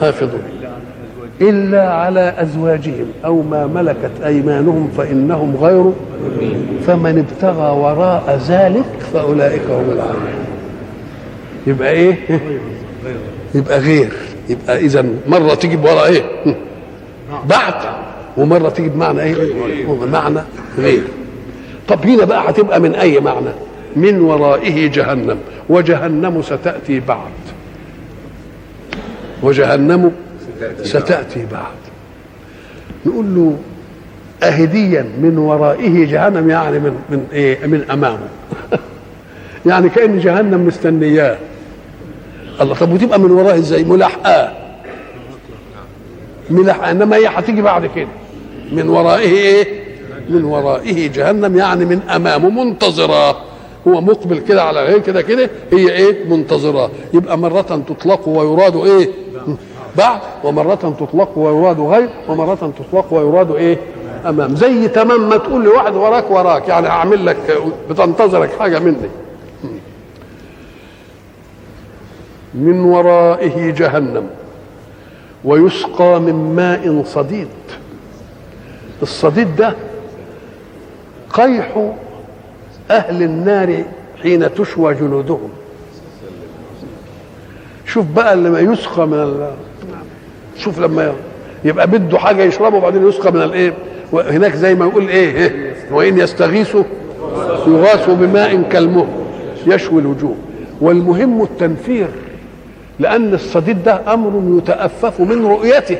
حافظون. 0.00 0.42
إلا 1.40 1.92
على 1.92 2.34
أزواجهم 2.38 3.06
أو 3.24 3.42
ما 3.42 3.66
ملكت 3.66 4.10
أيمانهم 4.24 4.90
فإنهم 4.96 5.56
غير. 5.56 5.92
فمن 6.86 7.18
ابتغى 7.18 7.70
وراء 7.70 8.40
ذلك 8.48 9.00
فأولئك 9.12 9.62
هم 9.70 9.90
العادون 9.90 10.22
يبقى 11.66 11.90
إيه؟ 11.90 12.40
يبقى 13.54 13.78
غير. 13.78 14.12
يبقى 14.48 14.78
إذا 14.78 15.04
مرة 15.28 15.54
تيجي 15.54 15.76
بورا 15.76 16.06
إيه؟ 16.06 16.22
بعد. 17.48 17.74
ومرة 18.36 18.68
تيجي 18.68 18.88
بمعنى 18.88 19.22
إيه؟ 19.22 19.36
معنى 20.12 20.40
غير. 20.78 21.02
طب 21.88 22.06
هنا 22.06 22.24
بقى 22.24 22.50
هتبقى 22.50 22.80
من 22.80 22.94
أي 22.94 23.20
معنى؟ 23.20 23.50
من 23.96 24.20
ورائه 24.20 24.86
جهنم. 24.90 25.38
وجهنم 25.68 26.42
ستأتي 26.42 27.00
بعد. 27.00 27.30
وجهنم 29.42 30.12
ستأتي 30.82 31.46
بعد. 31.52 31.78
نقول 33.06 33.34
له 33.34 33.56
أهديا 34.42 35.02
من 35.02 35.38
ورائه 35.38 36.06
جهنم 36.06 36.50
يعني 36.50 36.78
من 36.78 36.98
من 37.10 37.26
إيه؟ 37.32 37.66
من 37.66 37.90
أمامه. 37.90 38.28
يعني 39.66 39.88
كأن 39.88 40.18
جهنم 40.18 40.66
مستنياه. 40.66 41.38
الله 42.60 42.74
طب 42.74 42.92
وتبقى 42.92 43.20
من 43.20 43.30
وراه 43.30 43.54
إزاي؟ 43.54 43.84
ملاحقاه 43.84 44.52
ملاحقاه 46.50 46.90
إنما 46.90 47.16
هي 47.16 47.26
هتيجي 47.26 47.62
بعد 47.62 47.86
كده. 47.96 48.08
من 48.72 48.88
ورائه 48.88 49.18
إيه؟ 49.28 49.87
من 50.28 50.44
ورائه 50.44 51.08
جهنم 51.08 51.56
يعني 51.56 51.84
من 51.84 52.00
أمامه 52.02 52.64
منتظراه 52.64 53.36
هو 53.88 54.00
مقبل 54.00 54.38
كده 54.38 54.62
على 54.62 54.82
غير 54.82 54.98
كده 54.98 55.22
كده 55.22 55.50
هي 55.72 55.90
إيه؟ 55.92 56.24
منتظراه 56.28 56.90
يبقى 57.14 57.38
مرة 57.38 57.60
تطلق 57.88 58.28
ويراد 58.28 58.76
إيه؟ 58.76 59.08
بعد. 59.96 60.20
ومرة 60.44 60.74
تطلق 60.74 61.38
ويراد 61.38 61.80
غير 61.80 62.08
ومرة 62.28 62.72
تطلق 62.78 63.06
ويراد 63.14 63.50
إيه؟ 63.50 63.78
أمام. 64.26 64.56
زي 64.56 64.88
تمام 64.88 65.28
ما 65.28 65.36
تقول 65.36 65.64
لواحد 65.64 65.94
وراك 65.94 66.30
وراك. 66.30 66.68
يعني 66.68 66.88
هعمل 66.88 67.26
لك 67.26 67.36
بتنتظرك 67.90 68.50
حاجة 68.58 68.78
مني. 68.78 68.96
من 72.54 72.80
ورائه 72.80 73.70
جهنم. 73.70 74.26
ويسقى 75.44 76.20
من 76.20 76.54
ماء 76.56 77.02
صديد. 77.06 77.48
الصديد 79.02 79.56
ده 79.56 79.74
قيح 81.30 81.92
أهل 82.90 83.22
النار 83.22 83.82
حين 84.22 84.54
تشوى 84.54 84.94
جلودهم 84.94 85.48
شوف 87.86 88.06
بقى 88.06 88.36
لما 88.36 88.60
يسقى 88.60 89.06
من 89.06 89.14
ال... 89.18 89.50
شوف 90.56 90.78
لما 90.80 91.12
يبقى 91.64 91.86
بده 91.86 92.18
حاجة 92.18 92.42
يشربه 92.42 92.76
وبعدين 92.76 93.08
يسقى 93.08 93.32
من 93.32 93.42
الايه 93.42 93.74
هناك 94.12 94.54
زي 94.54 94.74
ما 94.74 94.86
يقول 94.86 95.08
إيه؟ 95.08 95.72
وإن 95.92 96.18
يستغيثوا 96.18 96.82
يغاثوا 97.66 98.14
بماء 98.14 98.62
كالمهل 98.62 99.08
يشوي 99.66 100.00
الوجوه. 100.00 100.34
والمهم 100.80 101.42
التنفير 101.42 102.08
لأن 103.00 103.34
الصديد 103.34 103.84
ده 103.84 104.14
أمر 104.14 104.58
يتأفف 104.58 105.20
من 105.20 105.46
رؤيته 105.46 105.98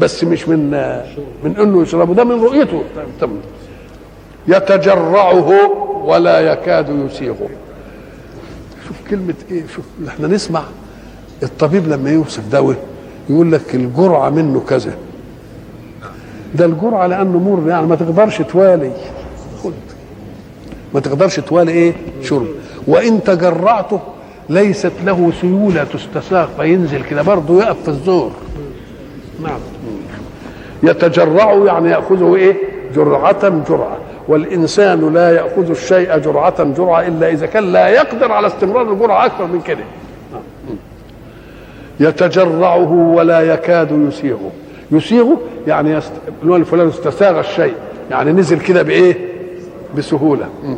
بس 0.00 0.24
مش 0.24 0.48
من 0.48 0.70
من 1.44 1.56
إنه 1.56 1.82
يشربه 1.82 2.14
ده 2.14 2.24
من 2.24 2.42
رؤيته. 2.44 2.82
يتجرعه 4.48 5.52
ولا 6.04 6.40
يكاد 6.40 6.88
يسيغه. 6.88 7.48
شوف 8.88 8.96
كلمة 9.10 9.34
إيه 9.50 9.66
شوف 9.74 9.84
إحنا 10.08 10.28
نسمع 10.28 10.62
الطبيب 11.42 11.88
لما 11.88 12.10
يوصف 12.10 12.48
دواء 12.52 12.76
يقول 13.30 13.52
لك 13.52 13.74
الجرعة 13.74 14.30
منه 14.30 14.62
كذا. 14.68 14.94
ده 16.54 16.64
الجرعة 16.64 17.06
لأنه 17.06 17.38
مر 17.38 17.68
يعني 17.68 17.86
ما 17.86 17.96
تقدرش 17.96 18.42
توالي. 18.42 18.92
خد 19.62 19.72
ما 20.94 21.00
تقدرش 21.00 21.40
توالي 21.40 21.72
إيه؟ 21.72 21.92
شرب. 22.22 22.46
وإن 22.86 23.22
تجرعته 23.24 24.00
ليست 24.48 24.92
له 25.04 25.32
سيولة 25.40 25.84
تستساغ 25.84 26.48
فينزل 26.56 27.02
كده 27.02 27.22
برضه 27.22 27.62
يقف 27.62 27.82
في 27.82 27.88
الزور. 27.88 28.32
نعم. 29.42 29.60
يتجرع 30.82 31.52
يعني 31.52 31.90
يأخذه 31.90 32.36
إيه؟ 32.36 32.54
جرعة 32.94 33.48
جرعة. 33.48 33.98
والإنسان 34.30 35.14
لا 35.14 35.32
يأخذ 35.32 35.70
الشيء 35.70 36.16
جرعة 36.18 36.64
جرعة 36.64 37.00
إلا 37.06 37.28
إذا 37.28 37.46
كان 37.46 37.72
لا 37.72 37.88
يقدر 37.88 38.32
على 38.32 38.46
استمرار 38.46 38.92
الجرعة 38.92 39.26
أكثر 39.26 39.46
من 39.46 39.60
كده. 39.60 39.84
يتجرعه 42.00 42.92
ولا 42.92 43.40
يكاد 43.40 44.08
يسيغه. 44.08 44.50
يسيغه 44.92 45.40
يعني 45.66 45.90
يست... 45.92 46.12
الفلان 46.44 46.88
استساغ 46.88 47.40
الشيء. 47.40 47.74
يعني 48.10 48.32
نزل 48.32 48.60
كده 48.60 48.82
بإيه؟ 48.82 49.14
بسهولة. 49.96 50.46
م. 50.64 50.74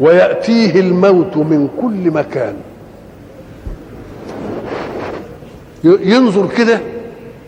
ويأتيه 0.00 0.80
الموت 0.80 1.36
من 1.36 1.68
كل 1.82 2.10
مكان. 2.10 2.54
ينظر 5.84 6.46
كده 6.58 6.80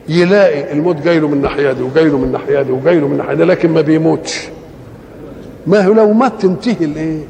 يلاقي 0.08 0.72
الموت 0.72 0.96
جاي 0.96 1.20
له 1.20 1.28
من 1.28 1.34
الناحية 1.34 1.72
دي 1.72 1.82
وجاي 1.82 2.04
له 2.04 2.18
من 2.18 2.24
الناحية 2.24 2.62
دي 2.62 2.72
وجاي 2.72 3.00
له 3.00 3.06
من 3.06 3.12
الناحية 3.12 3.34
دي 3.34 3.44
لكن 3.44 3.70
ما 3.70 3.80
بيموتش. 3.80 4.48
ما 5.66 5.86
هو 5.86 5.92
لو 5.92 6.12
مات 6.12 6.32
تنتهي 6.42 6.84
الايه 6.84 7.20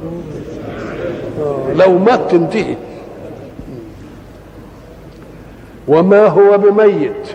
لو 1.74 1.98
مات 1.98 2.30
تنتهي 2.30 2.76
وما 5.88 6.26
هو 6.26 6.58
بميت؟ 6.58 7.28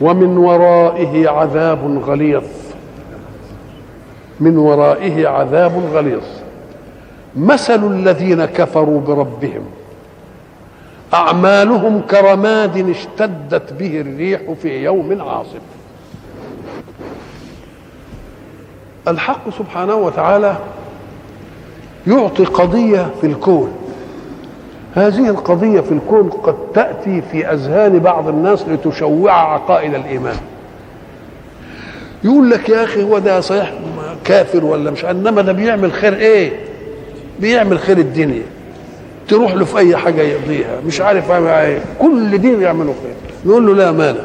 ومن 0.00 0.36
ورائه 0.38 1.28
عذاب 1.28 2.02
غليظ. 2.06 2.44
من 4.40 4.58
ورائه 4.58 5.28
عذاب 5.28 5.72
غليظ. 5.92 6.22
مثل 7.36 7.92
الذين 7.92 8.44
كفروا 8.44 9.00
بربهم. 9.00 9.64
أعمالهم 11.14 12.00
كرماد 12.10 12.90
اشتدت 12.90 13.72
به 13.72 14.00
الريح 14.00 14.40
في 14.62 14.84
يوم 14.84 15.22
عاصف. 15.22 15.60
الحق 19.08 19.50
سبحانه 19.58 19.94
وتعالى 19.94 20.56
يعطي 22.06 22.44
قضية 22.44 23.10
في 23.20 23.26
الكون. 23.26 23.72
هذه 24.94 25.28
القضية 25.28 25.80
في 25.80 25.92
الكون 25.92 26.30
قد 26.30 26.56
تأتي 26.74 27.22
في 27.22 27.46
أذهان 27.46 27.98
بعض 27.98 28.28
الناس 28.28 28.68
لتشوع 28.68 29.52
عقائد 29.54 29.94
الإيمان. 29.94 30.36
يقول 32.24 32.50
لك 32.50 32.68
يا 32.68 32.84
أخي 32.84 33.02
هو 33.02 33.18
ده 33.18 33.40
صحيح 33.40 33.72
كافر 34.24 34.64
ولا 34.64 34.90
مش؟ 34.90 35.04
إنما 35.04 35.42
ده 35.42 35.52
بيعمل 35.52 35.92
خير 35.92 36.16
إيه؟ 36.16 36.52
بيعمل 37.40 37.78
خير 37.78 37.98
الدنيا. 37.98 38.42
تروح 39.28 39.54
له 39.54 39.64
في 39.64 39.78
أي 39.78 39.96
حاجة 39.96 40.22
يقضيها. 40.22 40.80
مش 40.86 41.00
عارف 41.00 41.30
إيه. 41.30 41.80
كل 41.98 42.38
دين 42.38 42.62
يعملوا 42.62 42.94
خير. 43.02 43.14
نقول 43.46 43.66
له 43.66 43.74
لا 43.74 43.92
مانع. 43.92 44.20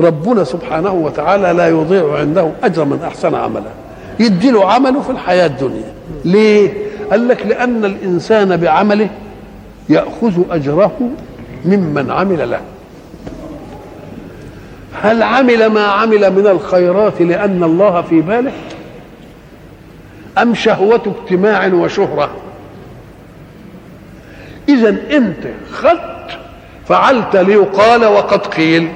ربنا 0.00 0.44
سبحانه 0.44 0.92
وتعالى 0.92 1.52
لا 1.52 1.68
يضيع 1.68 2.18
عنده 2.18 2.50
أجر 2.62 2.84
من 2.84 3.02
أحسن 3.06 3.34
عملا 3.34 3.70
يدي 4.20 4.50
له 4.50 4.72
عمله 4.72 5.00
في 5.00 5.10
الحياة 5.10 5.46
الدنيا. 5.46 5.92
ليه؟ 6.24 6.72
قال 7.10 7.28
لك 7.28 7.46
لأن 7.46 7.84
الإنسان 7.84 8.56
بعمله 8.56 9.08
يأخذ 9.88 10.32
أجره 10.50 11.10
ممن 11.64 12.10
عمل 12.10 12.50
له. 12.50 12.60
هل 15.02 15.22
عمل 15.22 15.66
ما 15.66 15.84
عمل 15.84 16.32
من 16.32 16.46
الخيرات 16.46 17.22
لأن 17.22 17.64
الله 17.64 18.02
في 18.02 18.20
باله؟ 18.20 18.52
أم 20.42 20.54
شهوة 20.54 21.00
اجتماع 21.06 21.66
وشهرة؟ 21.66 22.30
إذا 24.74 24.96
أنت 25.16 25.44
خدت 25.72 26.38
فعلت 26.88 27.36
ليقال 27.36 28.04
وقد 28.04 28.46
قيل. 28.46 28.88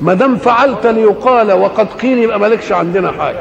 ما 0.00 0.14
دام 0.14 0.36
فعلت 0.36 0.86
ليقال 0.86 1.52
وقد 1.52 1.86
قيل 1.86 2.18
يبقى 2.18 2.40
مالكش 2.40 2.72
عندنا 2.72 3.10
حاجة. 3.12 3.36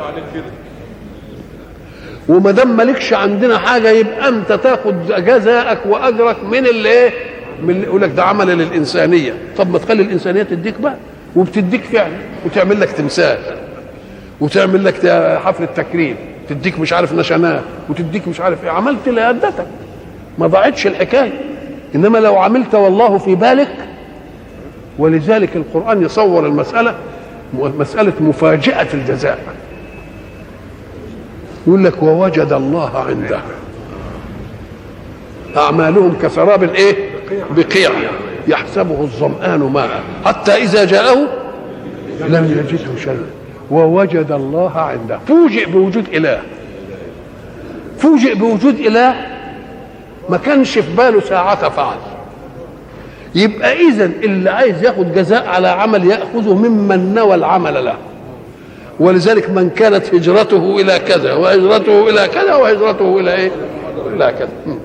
وما 2.29 2.51
دام 2.51 2.77
مالكش 2.77 3.13
عندنا 3.13 3.57
حاجة 3.57 3.89
يبقى 3.89 4.27
أنت 4.27 4.51
تاخد 4.53 5.07
جزاءك 5.07 5.79
وأجرك 5.85 6.43
من 6.43 6.65
اللي؟ 6.65 6.89
إيه؟ 6.89 7.11
من 7.63 7.69
اللي 7.69 7.83
يقول 7.83 8.01
لك 8.01 8.09
ده 8.09 8.23
عمل 8.23 8.47
للإنسانية. 8.47 9.33
طب 9.57 9.71
ما 9.71 9.77
تخلي 9.77 10.01
الإنسانية 10.03 10.43
تديك 10.43 10.79
بقى 10.81 10.95
وبتديك 11.35 11.83
فعلا 11.83 12.17
وتعمل 12.45 12.81
لك 12.81 12.91
تمثال 12.91 13.37
وتعمل 14.39 14.85
لك 14.85 14.95
حفلة 15.45 15.65
تكريم 15.75 16.15
تديك 16.49 16.79
مش 16.79 16.93
عارف 16.93 17.13
نشانات 17.13 17.61
وتديك 17.89 18.27
مش 18.27 18.39
عارف 18.41 18.63
إيه. 18.63 18.69
عملت 18.69 19.09
لأدتك. 19.09 19.65
ما 20.37 20.47
ضاعتش 20.47 20.87
الحكاية. 20.87 21.31
إنما 21.95 22.17
لو 22.17 22.37
عملت 22.37 22.75
والله 22.75 23.17
في 23.17 23.35
بالك 23.35 23.75
ولذلك 24.99 25.55
القرآن 25.55 26.03
يصور 26.03 26.45
المسألة 26.45 26.95
مسألة 27.53 28.13
مفاجأة 28.19 28.87
الجزاء. 28.93 29.39
يقول 31.67 31.83
لك 31.83 32.03
ووجد 32.03 32.53
الله 32.53 33.05
عنده. 33.07 33.39
أعمالهم 35.57 36.17
كسراب 36.21 36.63
إيه؟ 36.63 36.95
بقيع. 37.57 37.89
يحسبه 38.47 39.01
الظمآن 39.01 39.59
ماء. 39.59 40.01
حتى 40.25 40.51
إذا 40.51 40.85
جاءه 40.85 41.27
لم 42.27 42.65
يجده 42.69 42.99
شيئا 43.03 43.25
ووجد 43.71 44.31
الله 44.31 44.71
عنده. 44.79 45.19
فوجئ 45.27 45.65
بوجود 45.65 46.05
إله. 46.13 46.41
فوجئ 47.97 48.35
بوجود 48.35 48.79
إله 48.79 49.30
ما 50.31 50.37
كانش 50.37 50.77
في 50.77 50.95
باله 50.97 51.19
ساعة 51.19 51.69
فعل. 51.69 51.97
يبقى 53.35 53.73
إذا 53.73 54.05
اللي 54.05 54.49
عايز 54.49 54.83
ياخد 54.83 55.13
جزاء 55.13 55.47
على 55.47 55.67
عمل 55.67 56.05
يأخذه 56.05 56.53
ممن 56.53 57.13
نوى 57.13 57.35
العمل 57.35 57.85
له. 57.85 57.95
ولذلك 58.99 59.49
من 59.49 59.69
كانت 59.69 60.15
هجرته 60.15 60.81
إلى 60.81 60.99
كذا 60.99 61.33
وهجرته 61.33 62.09
إلى 62.09 62.27
كذا 62.27 62.55
وهجرته 62.55 63.19
إلى 63.19 63.33
إيه؟ 63.33 63.51
إلى 64.13 64.33
كذا. 64.39 64.75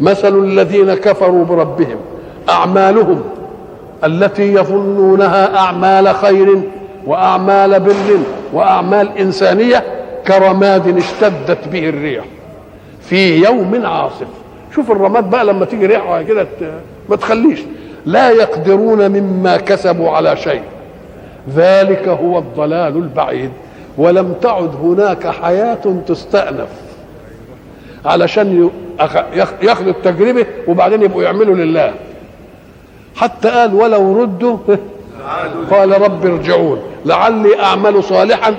مثل 0.00 0.38
الذين 0.38 0.94
كفروا 0.94 1.44
بربهم 1.44 1.96
أعمالهم 2.48 3.24
التي 4.04 4.52
يظنونها 4.52 5.56
أعمال 5.56 6.14
خير 6.14 6.60
وأعمال 7.06 7.80
بر 7.80 8.18
وأعمال 8.52 9.18
إنسانية 9.18 9.84
كرماد 10.26 10.96
اشتدت 10.96 11.68
به 11.68 11.88
الريح 11.88 12.24
في 13.00 13.44
يوم 13.44 13.86
عاصف. 13.86 14.26
شوف 14.76 14.90
الرماد 14.90 15.30
بقى 15.30 15.44
لما 15.44 15.64
تيجي 15.64 15.86
ريحه 15.86 16.22
كده 16.22 16.46
ما 17.08 17.16
تخليش. 17.16 17.60
لا 18.06 18.30
يقدرون 18.30 19.08
مما 19.08 19.56
كسبوا 19.56 20.10
على 20.10 20.36
شيء. 20.36 20.62
ذلك 21.54 22.08
هو 22.08 22.38
الضلال 22.38 22.96
البعيد. 22.96 23.50
ولم 23.98 24.32
تعد 24.42 24.74
هناك 24.82 25.26
حياة 25.26 26.02
تستأنف. 26.06 26.68
علشان 28.04 28.70
ياخذوا 29.62 29.90
التجربة 29.90 30.46
وبعدين 30.68 31.02
يبقوا 31.02 31.22
يعملوا 31.22 31.54
لله. 31.54 31.94
حتى 33.16 33.48
قال 33.48 33.74
ولو 33.74 34.22
ردوا 34.22 34.56
قال 35.70 36.02
رب 36.02 36.26
ارجعون. 36.26 36.78
لعلي 37.06 37.60
أعمل 37.60 38.04
صالحا 38.04 38.54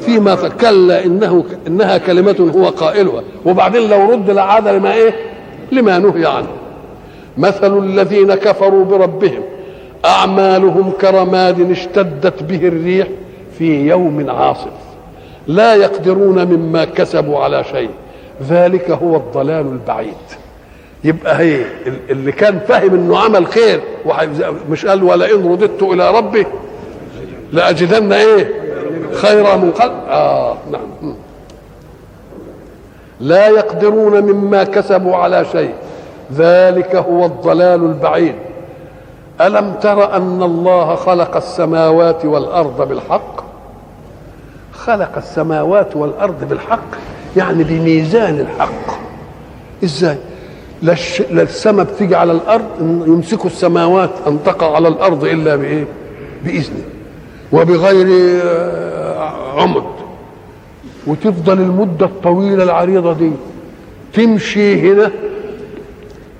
فيما 0.00 0.34
كلا 0.60 1.04
إنه 1.04 1.44
إنها 1.66 1.98
كلمة 1.98 2.52
هو 2.56 2.68
قائلها. 2.68 3.22
وبعدين 3.46 3.90
لو 3.90 4.12
رد 4.12 4.30
لعاد 4.30 4.68
لما 4.68 4.94
إيه؟ 4.94 5.35
لما 5.72 5.98
نهي 5.98 6.26
عنه. 6.26 6.48
مثل 7.36 7.78
الذين 7.78 8.34
كفروا 8.34 8.84
بربهم 8.84 9.42
أعمالهم 10.04 10.90
كرماد 11.00 11.70
اشتدت 11.70 12.42
به 12.42 12.68
الريح 12.68 13.06
في 13.58 13.88
يوم 13.88 14.30
عاصف. 14.30 14.72
لا 15.46 15.74
يقدرون 15.74 16.44
مما 16.44 16.84
كسبوا 16.84 17.38
على 17.38 17.64
شيء. 17.64 17.90
ذلك 18.48 18.90
هو 18.90 19.16
الضلال 19.16 19.66
البعيد. 19.66 20.14
يبقى 21.04 21.38
هي 21.38 21.64
اللي 22.10 22.32
كان 22.32 22.58
فاهم 22.68 22.94
إنه 22.94 23.18
عمل 23.18 23.46
خير 23.46 23.80
مش 24.70 24.86
قال 24.86 25.02
ولئن 25.02 25.52
رددت 25.52 25.82
إلى 25.82 26.10
ربي 26.10 26.46
لأجدن 27.52 28.12
إيه؟ 28.12 28.50
خيرا 29.12 29.56
من 29.56 29.70
قلب. 29.70 29.92
آه 30.08 30.56
نعم. 30.72 30.85
لا 33.20 33.48
يقدرون 33.48 34.20
مما 34.20 34.64
كسبوا 34.64 35.16
على 35.16 35.44
شيء. 35.52 35.74
ذلك 36.34 36.96
هو 36.96 37.24
الضلال 37.24 37.84
البعيد. 37.84 38.34
ألم 39.40 39.72
تر 39.82 40.16
أن 40.16 40.42
الله 40.42 40.94
خلق 40.94 41.36
السماوات 41.36 42.24
والأرض 42.24 42.88
بالحق؟ 42.88 43.44
خلق 44.72 45.16
السماوات 45.16 45.96
والأرض 45.96 46.48
بالحق 46.48 46.88
يعني 47.36 47.64
بميزان 47.64 48.40
الحق. 48.40 48.98
إزاي؟ 49.84 50.16
لا 50.82 50.92
السماء 51.42 51.86
بتيجي 51.86 52.16
على 52.16 52.32
الأرض 52.32 52.64
يمسكوا 53.06 53.50
السماوات 53.50 54.10
أن 54.26 54.38
تقع 54.44 54.74
على 54.74 54.88
الأرض 54.88 55.24
إلا 55.24 55.56
بإيه؟ 55.56 55.84
بإذنه. 56.44 56.84
وبغير 57.52 58.06
عمد 59.56 59.95
وتفضل 61.06 61.58
المدة 61.58 62.06
الطويلة 62.06 62.64
العريضة 62.64 63.12
دي. 63.12 63.32
تمشي 64.12 64.80
هنا 64.80 65.10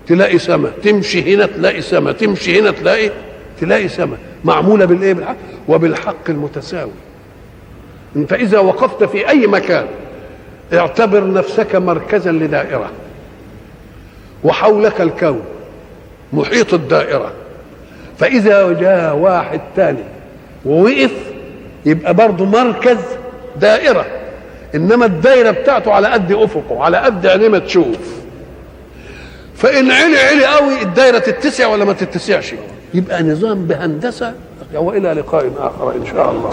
تلاقي 0.06 0.38
سماء 0.38 0.72
تمشي 0.82 1.34
هنا 1.34 1.46
تلاقي 1.46 1.82
سماء 1.82 2.12
تمشي 2.12 2.60
هنا 2.60 2.70
تلاقي 2.70 3.10
تلاقي 3.60 3.88
سماء 3.88 4.18
معمولة 4.44 4.84
بالإيه؟ 4.84 5.12
بالحق. 5.12 5.36
وبالحق 5.68 6.30
المتساوي. 6.30 6.90
فإذا 8.28 8.58
وقفت 8.58 9.04
في 9.04 9.28
أي 9.28 9.46
مكان 9.46 9.86
اعتبر 10.72 11.32
نفسك 11.32 11.76
مركزا 11.76 12.32
لدائرة. 12.32 12.90
وحولك 14.44 15.00
الكون 15.00 15.42
محيط 16.32 16.74
الدائرة. 16.74 17.32
فإذا 18.18 18.72
جاء 18.72 19.16
واحد 19.16 19.60
تاني 19.76 20.04
ووقف 20.64 21.12
يبقى 21.86 22.14
برضه 22.14 22.44
مركز 22.44 22.98
دائرة. 23.60 24.06
إنما 24.76 25.06
الدائرة 25.06 25.50
بتاعته 25.50 25.92
على 25.92 26.08
قد 26.08 26.32
أفقه 26.32 26.84
على 26.84 26.96
قد 26.96 27.26
عينيه 27.26 27.48
ما 27.48 27.58
تشوف. 27.58 27.96
فإن 29.56 29.90
علي 29.90 30.18
علي 30.18 30.46
قوي 30.46 30.82
الدائرة 30.82 31.18
تتسع 31.18 31.66
ولا 31.66 31.84
ما 31.84 31.92
تتسعش؟ 31.92 32.54
يبقى 32.94 33.22
نظام 33.22 33.66
بهندسة 33.66 34.34
وإلى 34.74 35.12
لقاء 35.12 35.50
آخر 35.58 35.94
إن 35.94 36.06
شاء 36.06 36.30
الله. 36.30 36.50